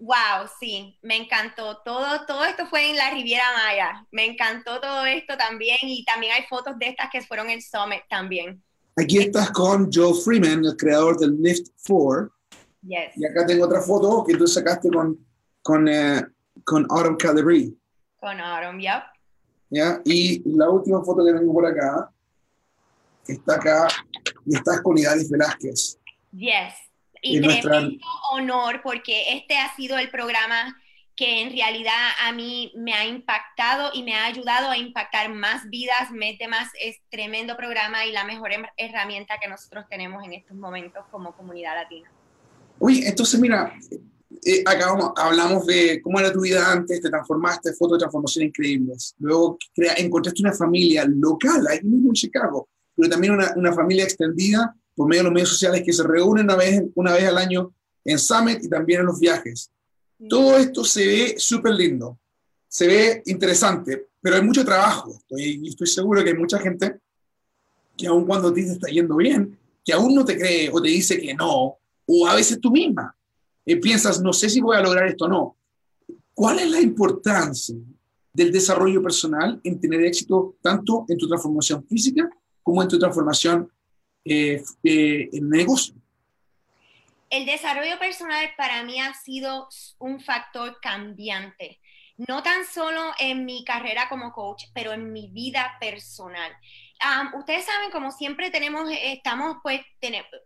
wow, 0.00 0.48
sí, 0.60 0.98
me 1.02 1.16
encantó. 1.16 1.78
Todo, 1.84 2.26
todo 2.26 2.44
esto 2.44 2.66
fue 2.66 2.90
en 2.90 2.96
la 2.96 3.10
Riviera 3.10 3.44
Maya, 3.54 4.06
me 4.10 4.26
encantó 4.26 4.80
todo 4.80 5.06
esto 5.06 5.36
también 5.36 5.78
y 5.82 6.04
también 6.04 6.34
hay 6.34 6.42
fotos 6.48 6.78
de 6.78 6.88
estas 6.88 7.08
que 7.10 7.22
fueron 7.22 7.50
el 7.50 7.62
Summit 7.62 8.02
también. 8.10 8.62
Aquí 8.96 9.18
estás 9.18 9.50
con 9.50 9.90
Joe 9.90 10.12
Freeman, 10.12 10.64
el 10.64 10.76
creador 10.76 11.16
del 11.18 11.40
Lift 11.40 11.68
4. 11.86 12.30
Yes. 12.82 13.16
Y 13.16 13.24
acá 13.24 13.46
tengo 13.46 13.64
otra 13.64 13.80
foto 13.80 14.24
que 14.24 14.36
tú 14.36 14.46
sacaste 14.46 14.90
con, 14.90 15.18
con, 15.62 15.88
eh, 15.88 16.26
con 16.64 16.86
Autumn 16.90 17.16
Calabri. 17.16 17.78
Con 18.20 18.38
Autumn, 18.38 18.80
yep. 18.80 19.04
¿Ya? 19.70 20.02
Y 20.04 20.42
la 20.56 20.68
última 20.68 21.02
foto 21.02 21.24
que 21.24 21.32
tengo 21.32 21.54
por 21.54 21.64
acá 21.64 22.10
está 23.26 23.56
acá 23.56 23.88
y 24.46 24.56
estás 24.56 24.80
con 24.80 24.98
Idalis 24.98 25.30
Velázquez. 25.30 25.98
Yes. 26.32 26.74
Y 27.22 27.40
tremendo 27.40 28.04
honor 28.32 28.80
porque 28.82 29.36
este 29.36 29.56
ha 29.56 29.74
sido 29.76 29.96
el 29.98 30.10
programa 30.10 30.76
que 31.14 31.42
en 31.42 31.52
realidad 31.52 32.10
a 32.24 32.32
mí 32.32 32.72
me 32.74 32.94
ha 32.94 33.06
impactado 33.06 33.90
y 33.92 34.02
me 34.02 34.14
ha 34.14 34.24
ayudado 34.24 34.70
a 34.70 34.78
impactar 34.78 35.32
más 35.32 35.68
vidas, 35.68 36.10
Mete 36.10 36.48
Más 36.48 36.68
es 36.80 36.96
tremendo 37.10 37.56
programa 37.56 38.06
y 38.06 38.12
la 38.12 38.24
mejor 38.24 38.50
herramienta 38.76 39.34
que 39.40 39.48
nosotros 39.48 39.84
tenemos 39.90 40.24
en 40.24 40.32
estos 40.32 40.56
momentos 40.56 41.04
como 41.10 41.36
comunidad 41.36 41.74
latina. 41.74 42.10
Uy, 42.78 43.04
entonces 43.04 43.38
mira, 43.38 43.72
eh, 44.44 44.64
acá 44.66 44.96
hablamos 45.16 45.66
de 45.66 46.00
cómo 46.02 46.18
era 46.18 46.32
tu 46.32 46.40
vida 46.40 46.72
antes, 46.72 47.00
te 47.00 47.10
transformaste, 47.10 47.74
fotos 47.74 47.98
de 47.98 48.00
transformación 48.00 48.46
increíbles. 48.46 49.14
Luego 49.18 49.58
crea, 49.74 49.94
encontraste 49.98 50.42
una 50.42 50.52
familia 50.52 51.04
local, 51.06 51.66
ahí 51.68 51.80
mismo 51.82 52.08
en 52.08 52.14
Chicago, 52.14 52.68
pero 52.96 53.08
también 53.08 53.34
una, 53.34 53.52
una, 53.56 53.72
familia 53.72 54.04
extendida 54.04 54.74
por 54.94 55.08
medio 55.08 55.20
de 55.20 55.24
los 55.24 55.32
medios 55.32 55.48
sociales 55.48 55.82
que 55.84 55.92
se 55.92 56.02
reúnen 56.02 56.44
una 56.44 56.56
vez, 56.56 56.82
una 56.94 57.12
vez 57.12 57.24
al 57.24 57.38
año 57.38 57.72
en 58.04 58.18
Summit 58.18 58.62
y 58.62 58.68
también 58.68 59.00
en 59.00 59.06
los 59.06 59.18
viajes. 59.18 59.70
Todo 60.28 60.56
esto 60.56 60.84
se 60.84 61.06
ve 61.06 61.34
súper 61.38 61.74
lindo, 61.74 62.18
se 62.68 62.86
ve 62.86 63.22
interesante, 63.26 64.08
pero 64.20 64.36
hay 64.36 64.42
mucho 64.42 64.64
trabajo. 64.64 65.20
y 65.30 65.68
estoy 65.68 65.86
seguro 65.86 66.22
que 66.22 66.30
hay 66.30 66.36
mucha 66.36 66.58
gente 66.58 67.00
que 67.96 68.06
aun 68.06 68.24
cuando 68.24 68.48
a 68.48 68.54
ti 68.54 68.64
te 68.64 68.72
está 68.72 68.88
yendo 68.88 69.16
bien, 69.16 69.58
que 69.84 69.92
aún 69.92 70.14
no 70.14 70.24
te 70.24 70.38
cree 70.38 70.70
o 70.72 70.80
te 70.80 70.88
dice 70.88 71.20
que 71.20 71.34
no, 71.34 71.76
o 72.06 72.26
a 72.26 72.34
veces 72.34 72.60
tú 72.60 72.70
misma 72.70 73.14
eh, 73.64 73.76
piensas, 73.76 74.20
no 74.20 74.32
sé 74.32 74.48
si 74.48 74.60
voy 74.60 74.76
a 74.76 74.82
lograr 74.82 75.06
esto 75.06 75.26
o 75.26 75.28
no. 75.28 75.56
¿Cuál 76.34 76.60
es 76.60 76.70
la 76.70 76.80
importancia 76.80 77.76
del 78.32 78.50
desarrollo 78.50 79.02
personal 79.02 79.60
en 79.62 79.78
tener 79.78 80.02
éxito 80.04 80.56
tanto 80.62 81.04
en 81.08 81.18
tu 81.18 81.28
transformación 81.28 81.84
física 81.86 82.30
como 82.62 82.82
en 82.82 82.88
tu 82.88 82.98
transformación 82.98 83.70
eh, 84.24 84.62
eh, 84.82 85.28
en 85.32 85.48
negocio? 85.48 85.94
El 87.30 87.46
desarrollo 87.46 87.98
personal 87.98 88.50
para 88.56 88.82
mí 88.84 89.00
ha 89.00 89.14
sido 89.14 89.68
un 89.98 90.20
factor 90.20 90.78
cambiante 90.80 91.80
no 92.18 92.42
tan 92.42 92.64
solo 92.66 93.12
en 93.18 93.46
mi 93.46 93.64
carrera 93.64 94.08
como 94.08 94.32
coach, 94.32 94.64
pero 94.74 94.92
en 94.92 95.12
mi 95.12 95.28
vida 95.28 95.76
personal 95.80 96.52
ustedes 97.34 97.64
saben, 97.64 97.90
como 97.90 98.10
siempre 98.10 98.50
tenemos, 98.50 98.88
estamos, 98.90 99.56
pues, 99.62 99.80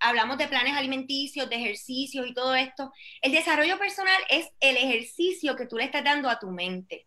hablamos 0.00 0.38
de 0.38 0.48
planes 0.48 0.74
alimenticios, 0.74 1.48
de 1.48 1.56
ejercicios 1.56 2.26
y 2.26 2.34
todo 2.34 2.54
esto. 2.54 2.92
El 3.20 3.32
desarrollo 3.32 3.78
personal 3.78 4.20
es 4.28 4.48
el 4.60 4.76
ejercicio 4.76 5.56
que 5.56 5.66
tú 5.66 5.76
le 5.76 5.84
estás 5.84 6.04
dando 6.04 6.28
a 6.28 6.38
tu 6.38 6.50
mente. 6.50 7.06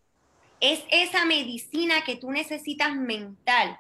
Es 0.60 0.84
esa 0.92 1.26
medicina 1.26 2.04
que 2.04 2.18
tú 2.18 2.32
necesitas 2.32 2.96
mental 2.96 3.78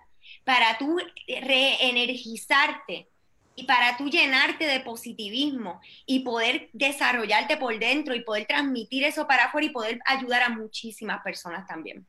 para 0.50 0.80
tú 0.80 0.98
reenergizarte 1.28 3.08
y 3.56 3.66
para 3.66 3.98
tú 3.98 4.10
llenarte 4.10 4.66
de 4.66 4.80
positivismo 4.80 5.80
y 6.08 6.22
poder 6.22 6.72
desarrollarte 6.74 7.56
por 7.58 7.78
dentro 7.78 8.16
y 8.16 8.22
poder 8.22 8.48
transmitir 8.48 9.04
eso 9.04 9.28
para 9.28 9.46
afuera 9.46 9.68
y 9.68 9.70
poder 9.70 10.00
ayudar 10.08 10.42
a 10.42 10.50
muchísimas 10.50 11.22
personas 11.22 11.68
también. 11.68 12.04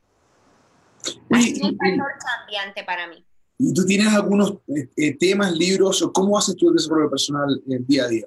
Es 1.05 1.61
un 1.61 1.76
factor 1.76 2.12
cambiante 2.18 2.83
para 2.83 3.09
mí. 3.09 3.22
¿Y 3.59 3.74
tú 3.74 3.85
tienes 3.85 4.09
algunos 4.09 4.53
eh, 4.68 4.88
eh, 4.96 5.18
temas, 5.18 5.53
libros 5.53 6.00
o 6.00 6.11
cómo 6.11 6.38
haces 6.38 6.57
tu 6.57 6.72
desarrollo 6.72 7.11
personal 7.11 7.61
eh, 7.70 7.76
día 7.81 8.05
a 8.05 8.09
día? 8.09 8.26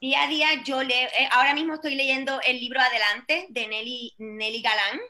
Día 0.00 0.22
a 0.22 0.26
día 0.26 0.46
yo 0.64 0.82
leo, 0.82 1.06
ahora 1.32 1.52
mismo 1.52 1.74
estoy 1.74 1.96
leyendo 1.96 2.40
el 2.46 2.60
libro 2.60 2.80
Adelante 2.80 3.46
de 3.50 3.68
Nelly, 3.68 4.14
Nelly 4.16 4.62
Galán, 4.62 5.00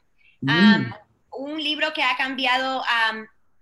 mm. 0.40 0.92
un 1.38 1.62
libro 1.62 1.92
que 1.94 2.02
ha 2.02 2.16
cambiado 2.16 2.82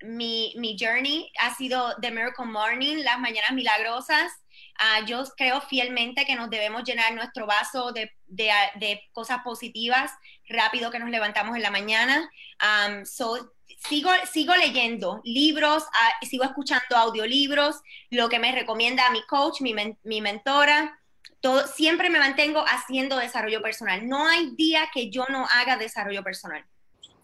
mi, 0.04 0.54
mi, 0.56 0.76
journey, 0.78 1.30
ha 1.40 1.54
sido 1.54 1.94
The 2.00 2.10
Miracle 2.10 2.46
Morning, 2.46 2.98
Las 2.98 3.18
Mañanas 3.18 3.52
Milagrosas. 3.52 4.32
Uh, 4.78 5.04
yo 5.06 5.22
creo 5.36 5.60
fielmente 5.60 6.24
que 6.24 6.34
nos 6.34 6.50
debemos 6.50 6.82
llenar 6.84 7.14
nuestro 7.14 7.46
vaso 7.46 7.92
de, 7.92 8.10
de, 8.26 9.02
cosas 9.12 9.42
positivas 9.44 10.10
rápido 10.48 10.90
que 10.90 10.98
nos 10.98 11.10
levantamos 11.10 11.56
en 11.56 11.62
la 11.62 11.70
mañana. 11.70 12.30
Um, 12.62 13.04
so, 13.04 13.52
sigo, 13.88 14.10
sigo 14.30 14.54
leyendo 14.56 15.20
libros, 15.24 15.84
ah, 15.92 16.26
sigo 16.26 16.44
escuchando 16.44 16.96
audiolibros, 16.96 17.82
lo 18.10 18.28
que 18.28 18.38
me 18.38 18.52
recomienda 18.52 19.10
mi 19.10 19.22
coach, 19.26 19.60
mi, 19.60 19.74
mi 20.02 20.20
mentora. 20.20 20.98
Todo, 21.40 21.66
siempre 21.66 22.08
me 22.08 22.18
mantengo 22.18 22.64
haciendo 22.66 23.16
desarrollo 23.16 23.62
personal. 23.62 24.08
No 24.08 24.26
hay 24.26 24.54
día 24.56 24.88
que 24.92 25.10
yo 25.10 25.26
no 25.28 25.46
haga 25.50 25.76
desarrollo 25.76 26.22
personal. 26.22 26.64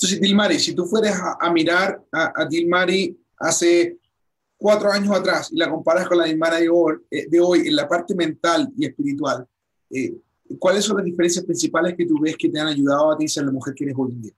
Entonces, 0.01 0.21
Dilmari, 0.21 0.61
si 0.61 0.77
tú 0.77 0.85
fueras 0.85 1.21
a, 1.41 1.51
mirar 1.51 2.01
a, 2.13 2.33
a, 2.37 2.45
Dilmari 2.45 3.19
hace 3.37 3.99
cuatro 4.57 4.93
años 4.93 5.11
atrás 5.17 5.51
y 5.51 5.57
la 5.57 5.69
comparas 5.69 6.07
con 6.07 6.19
la 6.19 6.25
Dilmari 6.25 6.63
de 6.63 6.69
hoy, 6.69 6.99
eh, 7.11 7.27
de 7.29 7.41
hoy 7.41 7.67
en 7.67 7.75
la 7.75 7.89
parte 7.89 8.15
mental 8.15 8.69
y 8.77 8.87
espiritual, 8.87 9.45
eh, 9.91 10.15
¿cuáles 10.57 10.85
son 10.85 10.99
las 10.99 11.05
diferencias 11.05 11.45
principales 11.45 11.97
que 11.97 12.07
tú 12.07 12.21
ves 12.21 12.37
que 12.37 12.49
te 12.49 12.61
han 12.61 12.69
ayudado 12.69 13.11
a 13.11 13.19
ti 13.19 13.27
ser 13.27 13.45
la 13.45 13.51
mujer 13.51 13.75
que 13.75 13.85
eres 13.85 13.97
hoy 13.99 14.13
en 14.13 14.23
día? 14.23 14.33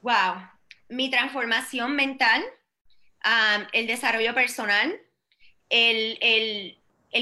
Wow, 0.00 0.48
mi 0.88 1.10
transformación 1.10 1.94
mental, 1.94 2.42
el 3.74 3.86
desarrollo 3.86 4.32
personal, 4.32 4.98
el, 5.68 6.78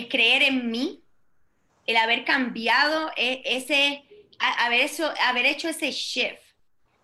creer 0.08 0.42
en 0.42 0.70
mí, 0.70 1.02
el 1.86 1.96
haber 1.96 2.24
cambiado 2.24 3.10
e, 3.16 3.42
ese, 3.44 4.04
haber 4.50 4.80
hecho, 4.82 5.10
haber 5.24 5.46
hecho 5.46 5.68
ese 5.68 5.90
shift 5.90 6.40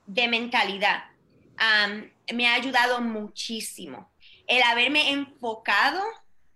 de 0.06 0.28
mentalidad, 0.28 1.04
me 2.34 2.46
ha 2.48 2.54
ayudado 2.54 3.00
muchísimo. 3.00 4.10
El 4.46 4.62
haberme 4.62 5.10
enfocado 5.10 6.02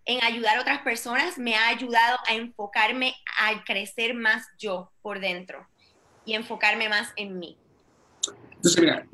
en 0.04 0.22
ayudar 0.24 0.58
a 0.58 0.60
otras 0.62 0.80
personas 0.82 1.38
me 1.38 1.54
ha 1.54 1.68
ayudado 1.68 2.18
a 2.26 2.34
enfocarme 2.34 3.14
a 3.38 3.62
crecer 3.64 4.14
más 4.14 4.46
yo 4.58 4.90
por 5.02 5.20
dentro 5.20 5.66
y 6.24 6.34
enfocarme 6.34 6.88
más 6.88 7.10
en 7.16 7.38
mí. 7.38 7.56
Entonces, 8.56 8.80
mira, 8.80 9.06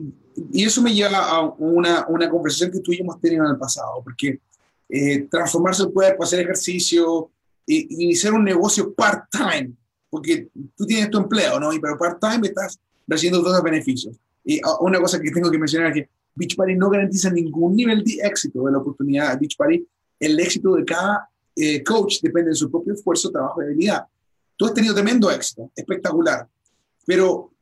y 0.53 0.65
eso 0.65 0.83
me 0.83 0.95
lleva 0.95 1.19
a 1.19 1.41
una, 1.41 2.07
una 2.09 2.29
conversación 2.29 2.71
que 2.71 2.81
tú 2.81 2.93
y 2.93 2.99
yo 2.99 3.05
hemos 3.05 3.21
tenido 3.21 3.45
en 3.45 3.53
el 3.53 3.59
pasado, 3.59 4.03
porque 4.05 4.41
eh, 4.89 5.27
transformarse 5.31 5.83
el 5.83 5.93
cuerpo, 5.93 6.25
hacer 6.25 6.41
ejercicio, 6.41 7.31
e, 7.67 7.87
iniciar 7.91 8.35
un 8.35 8.45
negocio 8.45 8.95
part-time, 8.95 9.73
porque 10.11 10.49
tú 10.77 10.87
tienes 10.87 11.11
tu 11.11 11.19
empleo, 11.19 11.61
¿no? 11.61 11.73
Y 11.73 11.81
pero 11.81 11.99
part-time 11.99 12.49
estás 12.49 12.79
recibiendo 13.07 13.41
todos 13.41 13.57
los 13.57 13.63
beneficios. 13.63 14.17
Y 14.45 14.61
ah, 14.65 14.77
una 14.81 15.01
cosa 15.01 15.21
que 15.21 15.31
tengo 15.31 15.51
que 15.51 15.59
mencionar 15.59 15.91
es 15.91 15.95
que 15.95 16.11
Beach 16.35 16.57
Party 16.57 16.77
no 16.77 16.89
garantiza 16.89 17.31
ningún 17.31 17.75
nivel 17.77 18.03
de 18.05 18.21
éxito 18.23 18.65
de 18.65 18.73
la 18.73 18.79
oportunidad 18.79 19.33
de 19.33 19.39
Beach 19.41 19.57
Party. 19.57 19.87
El 20.21 20.39
éxito 20.41 20.75
de 20.75 20.85
cada 20.85 21.29
eh, 21.55 21.83
coach 21.83 22.21
depende 22.23 22.51
de 22.51 22.57
su 22.57 22.71
propio 22.71 22.95
esfuerzo, 22.95 23.31
trabajo 23.31 23.63
y 23.63 23.67
habilidad. 23.67 24.07
Tú 24.57 24.67
has 24.67 24.75
tenido 24.75 24.95
tremendo 24.95 25.31
éxito, 25.31 25.71
espectacular, 25.75 26.49
pero 27.07 27.53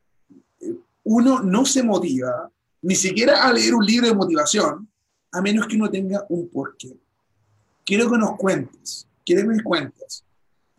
uno 1.03 1.41
no 1.41 1.65
se 1.65 1.83
motiva 1.83 2.51
ni 2.81 2.95
siquiera 2.95 3.43
a 3.43 3.53
leer 3.53 3.73
un 3.73 3.85
libro 3.85 4.07
de 4.07 4.13
motivación 4.13 4.87
a 5.31 5.41
menos 5.41 5.67
que 5.67 5.75
uno 5.75 5.89
tenga 5.89 6.25
un 6.29 6.47
porqué. 6.49 6.95
Quiero 7.85 8.09
que 8.09 8.17
nos 8.17 8.35
cuentes, 8.37 9.07
quiero 9.25 9.43
que 9.43 9.47
me 9.47 9.63
cuentes, 9.63 10.23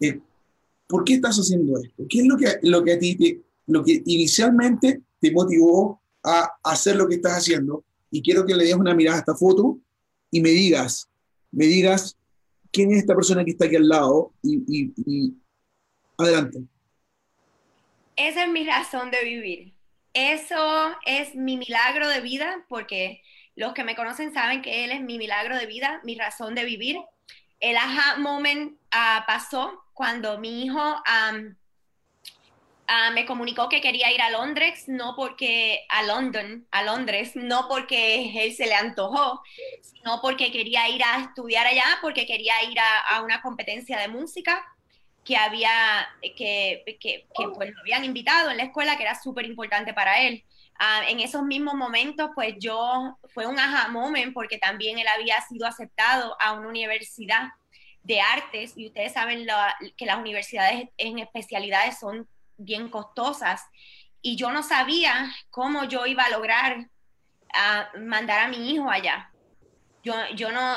eh, 0.00 0.20
¿por 0.88 1.04
qué 1.04 1.14
estás 1.14 1.36
haciendo 1.36 1.78
esto? 1.78 2.04
¿Qué 2.08 2.20
es 2.20 2.26
lo 2.26 2.36
que, 2.36 2.58
lo 2.62 2.82
que 2.82 2.92
a 2.94 2.98
ti, 2.98 3.42
lo 3.66 3.84
que 3.84 4.02
inicialmente 4.06 5.02
te 5.20 5.30
motivó 5.30 6.00
a 6.24 6.50
hacer 6.64 6.96
lo 6.96 7.06
que 7.06 7.16
estás 7.16 7.38
haciendo? 7.38 7.84
Y 8.10 8.22
quiero 8.22 8.44
que 8.44 8.54
le 8.54 8.64
des 8.64 8.74
una 8.74 8.94
mirada 8.94 9.18
a 9.18 9.20
esta 9.20 9.34
foto 9.34 9.78
y 10.30 10.40
me 10.40 10.50
digas, 10.50 11.08
me 11.52 11.66
digas 11.66 12.16
quién 12.72 12.90
es 12.92 12.98
esta 12.98 13.14
persona 13.14 13.44
que 13.44 13.52
está 13.52 13.66
aquí 13.66 13.76
al 13.76 13.88
lado 13.88 14.32
y, 14.42 15.34
adelante. 16.16 16.64
Esa 18.16 18.44
es 18.44 18.50
mi 18.50 18.64
razón 18.64 19.10
de 19.12 19.22
vivir 19.22 19.78
eso 20.18 20.96
es 21.04 21.34
mi 21.34 21.56
milagro 21.56 22.08
de 22.08 22.20
vida, 22.20 22.64
porque 22.68 23.22
los 23.54 23.72
que 23.72 23.84
me 23.84 23.94
conocen 23.94 24.32
saben 24.32 24.62
que 24.62 24.84
él 24.84 24.90
es 24.90 25.00
mi 25.00 25.18
milagro 25.18 25.56
de 25.56 25.66
vida, 25.66 26.00
mi 26.02 26.16
razón 26.16 26.54
de 26.54 26.64
vivir. 26.64 26.98
El 27.60 27.76
aha 27.76 28.16
moment 28.18 28.78
ah, 28.90 29.24
pasó 29.26 29.84
cuando 29.98 30.38
mi 30.38 30.62
hijo 30.62 30.80
ah, 31.06 31.32
me 33.12 33.26
comunicó 33.26 33.68
que 33.68 33.80
quería 33.80 34.12
ir 34.12 34.22
a 34.22 34.30
Londres, 34.30 34.84
no 34.86 35.16
porque 35.16 35.84
a 35.88 36.04
London, 36.04 36.68
a 36.70 36.84
Londres, 36.84 37.32
no 37.34 37.66
porque 37.68 38.44
él 38.44 38.54
se 38.54 38.66
le 38.66 38.74
antojó, 38.74 39.42
sino 39.82 40.20
porque 40.22 40.52
quería 40.52 40.88
ir 40.88 41.02
a 41.02 41.24
estudiar 41.24 41.66
allá, 41.66 41.98
porque 42.00 42.26
quería 42.26 42.62
ir 42.70 42.78
a 42.78 43.22
una 43.24 43.42
competencia 43.42 43.98
de 43.98 44.06
música 44.06 44.64
que 45.24 45.36
había, 45.36 46.08
que, 46.22 46.84
que, 47.00 47.26
pues 47.34 47.70
lo 47.70 47.80
habían 47.80 48.02
invitado 48.02 48.50
en 48.50 48.56
la 48.56 48.62
escuela, 48.62 48.96
que 48.96 49.02
era 49.02 49.20
súper 49.20 49.46
importante 49.46 49.92
para 49.92 50.22
él. 50.22 50.44
Ah, 50.78 51.02
en 51.08 51.20
esos 51.20 51.42
mismos 51.42 51.74
momentos, 51.74 52.30
pues 52.36 52.54
yo, 52.58 53.18
fue 53.34 53.46
un 53.46 53.58
aha 53.58 53.88
moment 53.88 54.32
porque 54.32 54.58
también 54.58 54.98
él 54.98 55.06
había 55.06 55.40
sido 55.42 55.66
aceptado 55.66 56.34
a 56.40 56.52
una 56.52 56.68
universidad 56.68 57.48
de 58.02 58.20
artes 58.20 58.72
y 58.76 58.86
ustedes 58.86 59.12
saben 59.12 59.46
que 59.96 60.06
las 60.06 60.18
universidades 60.18 60.88
en 60.96 61.18
especialidades 61.18 61.98
son 61.98 62.26
bien 62.56 62.88
costosas 62.88 63.62
y 64.22 64.36
yo 64.36 64.50
no 64.50 64.62
sabía 64.62 65.30
cómo 65.50 65.84
yo 65.84 66.06
iba 66.06 66.24
a 66.24 66.30
lograr 66.30 66.90
ah, 67.54 67.88
mandar 68.00 68.40
a 68.40 68.48
mi 68.48 68.70
hijo 68.70 68.90
allá. 68.90 69.32
Yo, 70.02 70.14
yo 70.34 70.50
no, 70.50 70.76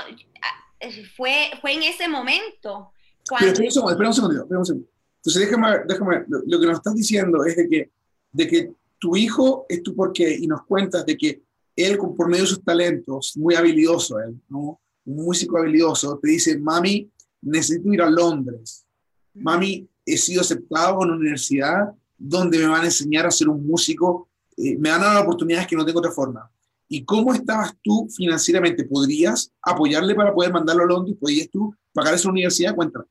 fue, 1.15 1.51
fue 1.61 1.73
en 1.73 1.83
ese 1.83 2.07
momento. 2.07 2.91
Cuando... 3.27 3.53
Pero 3.53 3.67
espera 3.67 3.67
un 3.67 3.71
segundo, 3.71 3.91
espera 3.91 4.09
un 4.09 4.15
segundo, 4.15 4.41
espera 4.41 4.59
un 4.59 4.65
segundo. 4.65 4.87
Entonces 5.17 5.41
déjame, 5.41 5.77
déjame 5.87 6.23
lo, 6.27 6.41
lo, 6.45 6.59
que 6.59 6.65
nos 6.65 6.77
estás 6.77 6.95
diciendo 6.95 7.45
es 7.45 7.55
de 7.55 7.69
que, 7.69 7.91
de 8.31 8.47
que 8.47 8.71
tu 8.99 9.15
hijo 9.15 9.65
es 9.69 9.83
tu 9.83 9.95
porqué 9.95 10.35
y 10.39 10.47
nos 10.47 10.63
cuentas 10.65 11.05
de 11.05 11.17
que 11.17 11.41
él, 11.75 11.97
por 11.97 12.27
medio 12.27 12.43
de 12.43 12.49
sus 12.49 12.63
talentos, 12.63 13.33
muy 13.37 13.55
habilidoso 13.55 14.19
él, 14.19 14.39
¿no? 14.49 14.79
Un 15.05 15.15
músico 15.15 15.57
habilidoso, 15.57 16.19
te 16.21 16.31
dice, 16.31 16.57
mami, 16.59 17.09
necesito 17.41 17.91
ir 17.93 18.01
a 18.01 18.09
Londres. 18.09 18.85
Mami, 19.33 19.87
he 20.05 20.17
sido 20.17 20.41
aceptado 20.41 21.01
en 21.01 21.09
una 21.09 21.17
universidad 21.17 21.93
donde 22.17 22.59
me 22.59 22.67
van 22.67 22.81
a 22.81 22.85
enseñar 22.85 23.25
a 23.25 23.31
ser 23.31 23.49
un 23.49 23.65
músico, 23.65 24.29
eh, 24.57 24.77
me 24.77 24.91
van 24.91 25.01
a 25.01 25.13
dar 25.13 25.23
oportunidades 25.23 25.67
que 25.67 25.75
no 25.75 25.85
tengo 25.85 25.99
otra 25.99 26.11
forma. 26.11 26.51
¿Y 26.87 27.03
cómo 27.05 27.33
estabas 27.33 27.73
tú 27.81 28.07
financieramente? 28.15 28.83
¿Podrías 28.83 29.51
apoyarle 29.61 30.13
para 30.13 30.33
poder 30.33 30.51
mandarlo 30.51 30.83
a 30.83 30.87
Londres? 30.87 31.17
¿Podrías 31.19 31.49
tú 31.49 31.73
pagar 31.93 32.13
esa 32.13 32.29
universidad? 32.29 32.75
Cuéntame. 32.75 33.05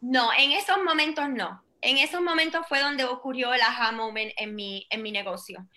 No, 0.00 0.30
en 0.38 0.52
esos 0.52 0.76
momentos 0.84 1.28
no. 1.28 1.62
En 1.80 1.98
esos 1.98 2.20
momentos 2.20 2.62
fue 2.68 2.80
donde 2.80 3.04
ocurrió 3.04 3.52
el 3.52 3.60
aha 3.60 3.92
moment 3.92 4.32
en 4.36 4.54
mi, 4.54 4.86
en 4.90 5.02
mi 5.02 5.12
negocio. 5.12 5.68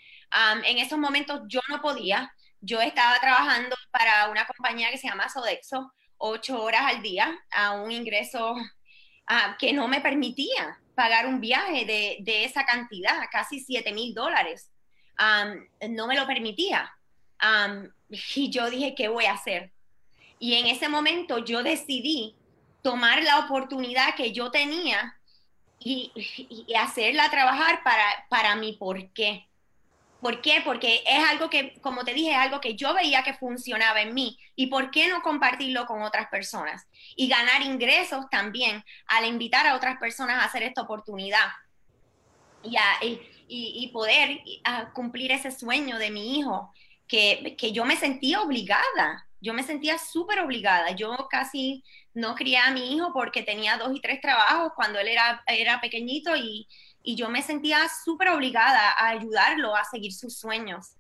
en 0.66 0.78
esos 0.78 0.98
momentos 0.98 1.42
yo 1.48 1.60
no 1.70 1.82
podía. 1.82 2.34
Yo 2.62 2.80
estaba 2.80 3.20
trabajando 3.20 3.76
para 3.92 4.30
una 4.30 4.46
compañía 4.46 4.92
que 4.92 4.98
se 4.98 5.08
llama 5.08 5.30
Sodexo, 5.30 5.92
ocho 6.18 6.62
horas 6.62 6.84
al 6.86 7.02
día, 7.02 7.38
a 7.52 7.72
un 7.74 7.92
ingreso 7.92 8.56
que 9.60 9.74
no 9.74 9.88
me 9.88 10.02
permitía 10.02 10.80
pagar 10.96 11.26
un 11.26 11.40
viaje 11.40 11.86
de, 11.86 12.18
de 12.22 12.44
esa 12.44 12.66
cantidad, 12.66 13.18
casi 13.32 13.60
7 13.60 13.94
mil 13.94 14.14
dólares. 14.14 14.72
no 15.90 16.08
me 16.08 16.16
lo 16.16 16.28
permitía 16.28 16.92
y 18.10 18.50
yo 18.50 18.70
dije, 18.70 18.94
¿qué 18.96 19.08
voy 19.08 19.26
a 19.26 19.34
hacer? 19.34 19.72
Y 20.40 20.56
en 20.56 20.68
ese 20.68 20.90
momento 20.90 21.40
yo 21.40 21.64
decidí 21.64 22.36
tomar 22.82 23.24
la 23.24 23.40
oportunidad 23.40 24.16
que 24.16 24.32
yo 24.32 24.52
tenía 24.52 25.18
y, 25.80 26.12
hacerla 26.78 27.30
trabajar 27.30 27.84
para, 27.84 28.26
para 28.30 28.56
mi 28.56 28.74
por 28.74 29.12
qué. 29.14 29.48
¿Por 30.22 30.40
qué? 30.42 30.62
Porque 30.64 31.04
es 31.06 31.24
algo 31.28 31.50
que, 31.50 31.74
como 31.82 32.06
te 32.06 32.14
dije, 32.14 32.32
es 32.32 32.38
algo 32.38 32.62
que 32.62 32.76
yo 32.76 32.94
veía 32.94 33.24
que 33.24 33.34
funcionaba 33.34 34.02
en 34.02 34.14
mí. 34.14 34.38
¿Y 34.56 34.68
por 34.68 34.92
qué 34.92 35.08
no 35.08 35.24
compartirlo 35.24 35.88
con 35.88 36.04
otras 36.04 36.28
personas? 36.30 36.88
Y 37.16 37.28
ganar 37.28 37.64
ingresos 37.64 38.30
también 38.30 38.84
al 39.08 39.26
invitar 39.26 39.66
a 39.66 39.76
otras 39.76 39.98
personas 39.98 40.38
a 40.38 40.46
hacer 40.46 40.62
esta 40.62 40.84
oportunidad. 40.84 41.48
Y, 42.62 43.20
y, 43.48 43.88
poder 43.88 44.42
cumplir 44.94 45.32
ese 45.32 45.52
sueño 45.52 45.98
de 45.98 46.12
mi 46.12 46.38
hijo 46.38 46.72
que, 47.08 47.72
yo 47.74 47.84
me 47.84 47.98
sentía 47.98 48.42
obligada, 48.42 49.28
yo 49.42 49.56
me 49.56 49.64
sentía 49.64 49.98
súper 49.98 50.40
obligada. 50.40 50.92
Yo 50.92 51.28
casi 51.32 51.84
no 52.14 52.36
crié 52.36 52.58
a 52.60 52.70
mi 52.70 52.96
hijo 52.96 53.12
porque 53.12 53.42
tenía 53.42 53.78
dos 53.78 53.96
y 53.96 54.00
tres 54.00 54.22
trabajos 54.22 54.74
cuando 54.76 55.00
él 55.00 55.08
era, 55.08 55.44
era 55.48 55.82
pequeñito 55.82 56.36
y, 56.36 56.68
yo 57.04 57.30
me 57.30 57.42
sentía 57.42 57.88
súper 58.04 58.30
obligada 58.30 58.92
a 58.92 59.10
ayudarlo 59.10 59.76
a 59.76 59.84
seguir 59.86 60.14
sus 60.14 60.38
sueños. 60.38 60.96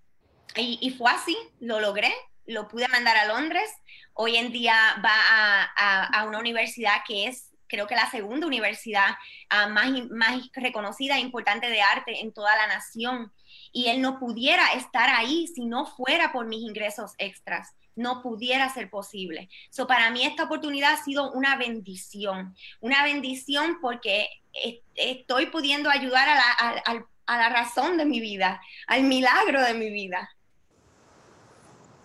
Y, 0.56 0.94
fue 0.98 1.10
así, 1.12 1.38
lo 1.62 1.80
logré, 1.80 2.14
lo 2.46 2.68
pude 2.68 2.88
mandar 2.90 3.16
a 3.16 3.26
Londres. 3.26 3.70
Hoy 4.14 4.36
en 4.36 4.52
día 4.52 4.76
va 5.04 5.14
a, 5.30 6.20
a, 6.20 6.26
una 6.26 6.40
universidad 6.40 7.04
que 7.08 7.28
es, 7.28 7.52
creo 7.68 7.88
que 7.88 7.96
la 7.96 8.10
segunda 8.12 8.48
universidad 8.48 9.16
ah, 9.50 9.68
más, 9.68 9.90
más 10.10 10.50
reconocida 10.54 11.16
e 11.16 11.22
importante 11.22 11.70
de 11.70 11.82
arte 11.82 12.20
en 12.20 12.34
toda 12.34 12.54
la 12.58 12.68
nación 12.68 13.32
y 13.72 13.88
él 13.88 14.02
no 14.02 14.20
pudiera 14.20 14.74
estar 14.74 15.10
ahí 15.10 15.48
si 15.48 15.66
no 15.66 15.86
fuera 15.86 16.34
por 16.34 16.46
mis 16.46 16.62
ingresos 16.62 17.14
extras. 17.18 17.74
No 18.02 18.22
pudiera 18.22 18.74
ser 18.74 18.90
posible. 18.90 19.50
So, 19.70 19.88
para 19.88 20.12
mí 20.12 20.26
esta 20.26 20.44
oportunidad 20.44 20.94
ha 20.94 21.04
sido 21.04 21.32
una 21.32 21.58
bendición, 21.58 22.56
una 22.80 23.04
bendición 23.04 23.78
porque 23.82 24.28
estoy 24.96 25.48
pudiendo 25.48 25.90
ayudar 25.90 26.28
a 26.30 26.36
la, 26.36 27.06
a 27.26 27.38
la 27.38 27.50
razón 27.50 27.98
de 27.98 28.06
mi 28.06 28.20
vida, 28.20 28.60
al 28.88 29.04
milagro 29.04 29.62
de 29.64 29.74
mi 29.74 29.92
vida. 29.92 30.30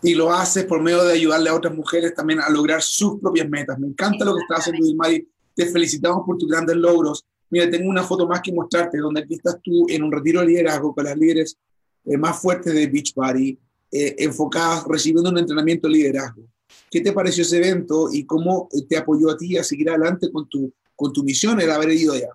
Y 0.02 0.14
lo 0.14 0.32
haces 0.32 0.64
por 0.64 0.82
medio 0.82 1.04
de 1.04 1.14
ayudarle 1.14 1.50
a 1.50 1.54
otras 1.54 1.74
mujeres 1.74 2.14
también 2.14 2.40
a 2.40 2.48
lograr 2.48 2.82
sus 2.82 3.18
propias 3.20 3.48
metas. 3.48 3.78
Me 3.78 3.88
encanta 3.88 4.24
lo 4.24 4.34
que 4.34 4.42
estás 4.42 4.68
haciendo, 4.68 4.94
Mari. 4.94 5.26
Te 5.54 5.66
felicitamos 5.66 6.24
por 6.26 6.36
tus 6.36 6.48
grandes 6.48 6.76
logros 6.76 7.24
Mira, 7.50 7.70
tengo 7.70 7.88
una 7.88 8.02
foto 8.02 8.26
más 8.26 8.40
que 8.40 8.52
mostrarte, 8.52 8.98
donde 8.98 9.20
aquí 9.20 9.34
estás 9.34 9.58
tú 9.62 9.86
en 9.88 10.02
un 10.02 10.10
retiro 10.10 10.40
de 10.40 10.46
liderazgo 10.46 10.94
con 10.94 11.04
las 11.04 11.16
líderes 11.16 11.56
eh, 12.04 12.16
más 12.16 12.40
fuertes 12.40 12.74
de 12.74 12.86
Beachbody, 12.88 13.58
eh, 13.96 14.14
enfocadas, 14.18 14.84
recibiendo 14.88 15.30
un 15.30 15.38
entrenamiento 15.38 15.88
de 15.88 15.94
liderazgo. 15.94 16.42
¿Qué 16.90 17.00
te 17.00 17.12
pareció 17.12 17.42
ese 17.42 17.58
evento 17.58 18.08
y 18.12 18.24
cómo 18.26 18.68
eh, 18.72 18.82
te 18.88 18.96
apoyó 18.96 19.30
a 19.30 19.36
ti 19.36 19.56
a 19.56 19.64
seguir 19.64 19.88
adelante 19.88 20.30
con 20.30 20.48
tu, 20.48 20.72
con 20.94 21.12
tu 21.12 21.22
misión, 21.22 21.60
el 21.60 21.70
haber 21.70 21.90
ido 21.92 22.14
allá? 22.14 22.28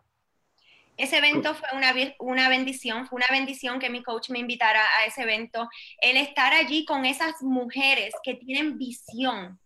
Ese 0.97 1.17
evento 1.17 1.55
fue 1.55 1.67
una, 1.75 1.93
una 2.19 2.49
bendición, 2.49 3.07
fue 3.07 3.17
una 3.17 3.27
bendición 3.31 3.79
que 3.79 3.89
mi 3.89 4.03
coach 4.03 4.29
me 4.29 4.39
invitara 4.39 4.81
a 4.99 5.05
ese 5.05 5.23
evento. 5.23 5.67
El 6.01 6.17
estar 6.17 6.53
allí 6.53 6.85
con 6.85 7.05
esas 7.05 7.41
mujeres 7.41 8.13
que 8.23 8.35
tienen 8.35 8.77
visión 8.77 9.59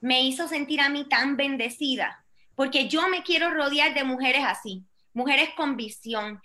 me 0.00 0.22
hizo 0.22 0.48
sentir 0.48 0.80
a 0.80 0.88
mí 0.88 1.06
tan 1.08 1.36
bendecida 1.36 2.24
porque 2.60 2.88
yo 2.88 3.08
me 3.08 3.22
quiero 3.22 3.48
rodear 3.48 3.94
de 3.94 4.04
mujeres 4.04 4.42
así, 4.46 4.84
mujeres 5.12 5.50
con 5.56 5.76
visión, 5.76 6.40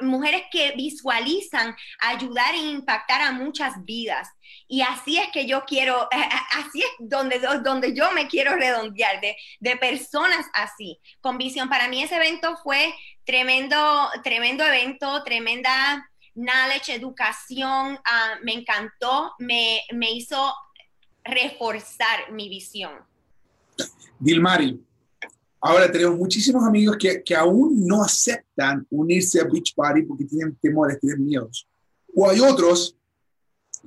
mujeres 0.00 0.42
que 0.50 0.72
visualizan 0.72 1.74
ayudar 2.00 2.54
e 2.54 2.58
impactar 2.58 3.22
a 3.22 3.32
muchas 3.32 3.84
vidas. 3.84 4.28
Y 4.68 4.82
así 4.82 5.18
es 5.18 5.28
que 5.32 5.46
yo 5.46 5.64
quiero, 5.64 6.08
así 6.56 6.80
es 6.80 6.90
donde, 6.98 7.40
donde 7.62 7.94
yo 7.94 8.12
me 8.12 8.28
quiero 8.28 8.56
redondear, 8.56 9.20
de, 9.20 9.36
de 9.60 9.76
personas 9.76 10.46
así, 10.52 11.00
con 11.20 11.38
visión. 11.38 11.68
Para 11.68 11.88
mí 11.88 12.02
ese 12.02 12.16
evento 12.16 12.56
fue 12.62 12.94
tremendo, 13.24 14.10
tremendo 14.22 14.64
evento, 14.64 15.22
tremenda 15.24 16.10
knowledge, 16.34 16.92
educación, 16.92 17.98
ah, 18.04 18.34
me 18.42 18.54
encantó, 18.54 19.34
me, 19.38 19.82
me 19.92 20.12
hizo 20.12 20.54
reforzar 21.24 22.32
mi 22.32 22.48
visión. 22.48 22.92
Dilmari, 24.18 24.80
Ahora 25.66 25.90
tenemos 25.90 26.18
muchísimos 26.18 26.62
amigos 26.62 26.98
que, 26.98 27.22
que 27.22 27.34
aún 27.34 27.86
no 27.86 28.02
aceptan 28.02 28.86
unirse 28.90 29.40
a 29.40 29.44
Beach 29.44 29.74
Party 29.74 30.02
porque 30.02 30.26
tienen 30.26 30.54
temores, 30.56 31.00
tienen 31.00 31.24
miedos. 31.24 31.66
O 32.14 32.28
hay 32.28 32.38
otros 32.38 32.94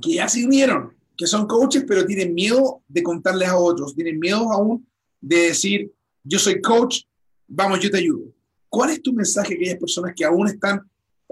que 0.01 0.15
ya 0.15 0.27
se 0.27 0.43
unieron, 0.43 0.97
que 1.15 1.27
son 1.27 1.45
coaches, 1.45 1.85
pero 1.87 2.03
tienen 2.03 2.33
miedo 2.33 2.81
de 2.87 3.03
contarles 3.03 3.49
a 3.49 3.59
otros, 3.59 3.93
tienen 3.93 4.17
miedo 4.17 4.51
aún 4.51 4.87
de 5.21 5.49
decir, 5.49 5.91
yo 6.23 6.39
soy 6.39 6.59
coach, 6.63 7.03
vamos, 7.47 7.79
yo 7.79 7.91
te 7.91 7.99
ayudo. 7.99 8.33
¿Cuál 8.69 8.89
es 8.89 9.03
tu 9.03 9.13
mensaje 9.13 9.53
a 9.53 9.55
aquellas 9.55 9.77
personas 9.77 10.15
que 10.15 10.25
aún 10.25 10.47
están 10.47 10.81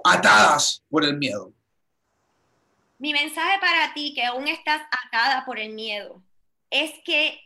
atadas 0.03 0.83
por 0.91 1.03
el 1.03 1.17
miedo? 1.17 1.51
Mi 2.99 3.13
mensaje 3.13 3.57
para 3.59 3.95
ti, 3.95 4.13
que 4.13 4.23
aún 4.23 4.47
estás 4.47 4.83
atada 5.07 5.43
por 5.43 5.57
el 5.57 5.73
miedo, 5.73 6.21
es 6.69 6.91
que 7.03 7.39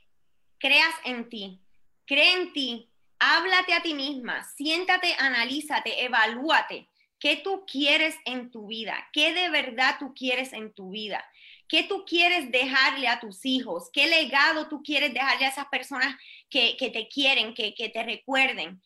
creas 0.57 0.93
en 1.05 1.29
ti, 1.29 1.61
cree 2.05 2.33
en 2.33 2.51
ti, 2.51 2.88
háblate 3.19 3.73
a 3.73 3.81
ti 3.81 3.93
misma, 3.93 4.43
siéntate, 4.55 5.13
analízate, 5.19 6.03
evalúate. 6.03 6.89
¿Qué 7.19 7.35
tú 7.43 7.65
quieres 7.69 8.15
en 8.25 8.49
tu 8.49 8.67
vida? 8.67 8.95
¿Qué 9.11 9.33
de 9.33 9.49
verdad 9.49 9.97
tú 9.99 10.13
quieres 10.13 10.53
en 10.53 10.73
tu 10.73 10.91
vida? 10.91 11.23
¿Qué 11.67 11.83
tú 11.83 12.05
quieres 12.05 12.49
dejarle 12.49 13.09
a 13.09 13.19
tus 13.19 13.45
hijos? 13.45 13.89
¿Qué 13.91 14.07
legado 14.07 14.69
tú 14.69 14.81
quieres 14.81 15.13
dejarle 15.13 15.45
a 15.45 15.49
esas 15.49 15.67
personas 15.67 16.15
que, 16.49 16.75
te 16.79 17.07
quieren, 17.09 17.53
que, 17.53 17.75
que 17.75 17.89
te 17.89 18.03
recuerden? 18.03 18.81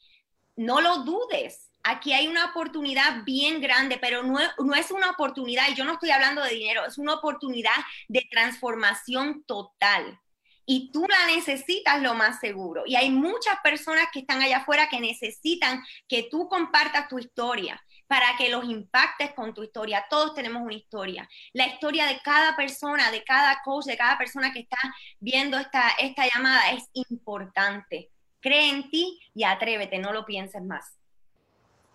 No 0.56 0.82
lo 0.82 1.04
dudes. 1.04 1.69
Aquí 1.84 2.12
hay 2.12 2.28
una 2.28 2.46
oportunidad 2.46 3.24
bien 3.24 3.62
grande, 3.62 4.00
pero 4.00 4.24
no, 4.24 4.39
no 4.58 4.74
es 4.74 4.89
una 4.89 5.12
oportunidad, 5.12 5.69
y 5.69 5.76
yo 5.76 5.86
no 5.86 5.93
estoy 5.93 6.12
hablando 6.12 6.41
de 6.41 6.56
dinero, 6.56 6.86
es 6.86 6.98
una 6.98 7.13
oportunidad 7.13 7.76
de 8.08 8.26
transformación 8.32 9.43
total 9.43 10.19
y 10.65 10.91
tú 10.91 11.06
la 11.08 11.28
necesitas 11.28 12.02
lo 12.02 12.13
más 12.13 12.39
seguro. 12.39 12.84
Y 12.86 12.95
hay 12.95 13.10
muchas 13.10 13.58
personas 13.63 14.06
que 14.12 14.19
están 14.19 14.41
allá 14.41 14.58
afuera 14.58 14.88
que 14.89 14.99
necesitan 14.99 15.84
que 16.08 16.28
tú 16.30 16.47
compartas 16.47 17.08
tu 17.08 17.19
historia 17.19 17.82
para 18.08 18.38
que 18.38 18.49
los 18.49 18.63
impactes 18.65 19.34
con 19.34 19.54
tu 19.54 19.63
historia. 19.63 20.06
Todos 20.10 20.34
tenemos 20.34 20.62
una 20.62 20.73
historia. 20.73 21.28
La 21.54 21.67
historia 21.67 22.06
de 22.06 22.19
cada 22.23 22.56
persona, 22.56 23.12
de 23.12 23.23
cada 23.23 23.60
coach, 23.63 23.86
de 23.86 23.97
cada 23.97 24.17
persona 24.17 24.54
que 24.54 24.60
está 24.60 24.78
viendo 25.19 25.58
esta, 25.58 25.89
esta 25.99 26.23
llamada 26.34 26.71
es 26.71 26.84
importante. 26.93 28.12
Cree 28.39 28.69
en 28.69 28.89
ti 28.89 29.19
y 29.34 29.43
atrévete, 29.43 29.99
no 29.99 30.13
lo 30.13 30.26
pienses 30.26 30.62
más. 30.62 30.86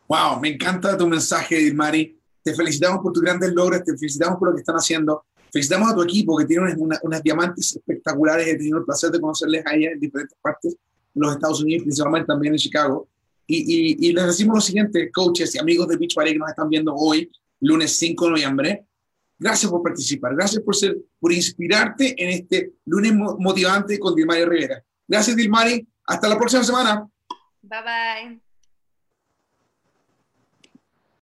Wow, 0.08 0.40
me 0.40 0.48
encanta 0.48 0.96
tu 0.96 1.06
mensaje, 1.06 1.72
Mari. 1.72 2.18
Te 2.42 2.54
felicitamos 2.54 3.00
por 3.00 3.12
tus 3.12 3.22
grandes 3.22 3.52
logros, 3.52 3.84
te 3.84 3.96
felicitamos 3.96 4.38
por 4.38 4.48
lo 4.48 4.54
que 4.54 4.60
están 4.60 4.76
haciendo. 4.76 5.26
Felicitamos 5.52 5.90
a 5.90 5.94
tu 5.94 6.02
equipo 6.02 6.36
que 6.36 6.44
tiene 6.44 6.74
unas, 6.76 7.22
diamantes 7.22 7.76
espectaculares. 7.76 8.46
He 8.46 8.56
tenido 8.56 8.78
el 8.78 8.84
placer 8.84 9.10
de 9.10 9.20
conocerles 9.20 9.64
a 9.66 9.74
en 9.74 9.98
diferentes 9.98 10.36
partes 10.40 10.72
de 10.72 11.20
los 11.20 11.32
Estados 11.32 11.62
Unidos, 11.62 11.84
principalmente 11.84 12.26
también 12.26 12.54
en 12.54 12.58
Chicago. 12.58 13.08
Y, 13.46 14.12
les 14.12 14.26
decimos 14.26 14.56
lo 14.56 14.60
siguiente, 14.60 15.10
coaches 15.10 15.54
y 15.54 15.58
amigos 15.58 15.88
de 15.88 15.96
Beach 15.96 16.14
Party 16.14 16.32
que 16.32 16.38
nos 16.38 16.50
están 16.50 16.68
viendo 16.68 16.94
hoy, 16.94 17.30
lunes 17.60 17.96
5 17.96 18.24
de 18.26 18.30
noviembre. 18.30 18.84
Gracias 19.38 19.70
por 19.70 19.82
participar, 19.82 20.34
gracias 20.34 20.62
por, 20.62 20.74
ser, 20.76 20.98
por 21.18 21.32
inspirarte 21.32 22.14
en 22.22 22.30
este 22.30 22.72
lunes 22.84 23.14
motivante 23.14 23.98
con 23.98 24.14
Dilmaria 24.14 24.46
Rivera. 24.46 24.84
Gracias, 25.06 25.34
Dilmari. 25.36 25.86
Hasta 26.04 26.28
la 26.28 26.36
próxima 26.36 26.64
semana. 26.64 27.08
Bye 27.62 27.82
bye. 27.82 28.47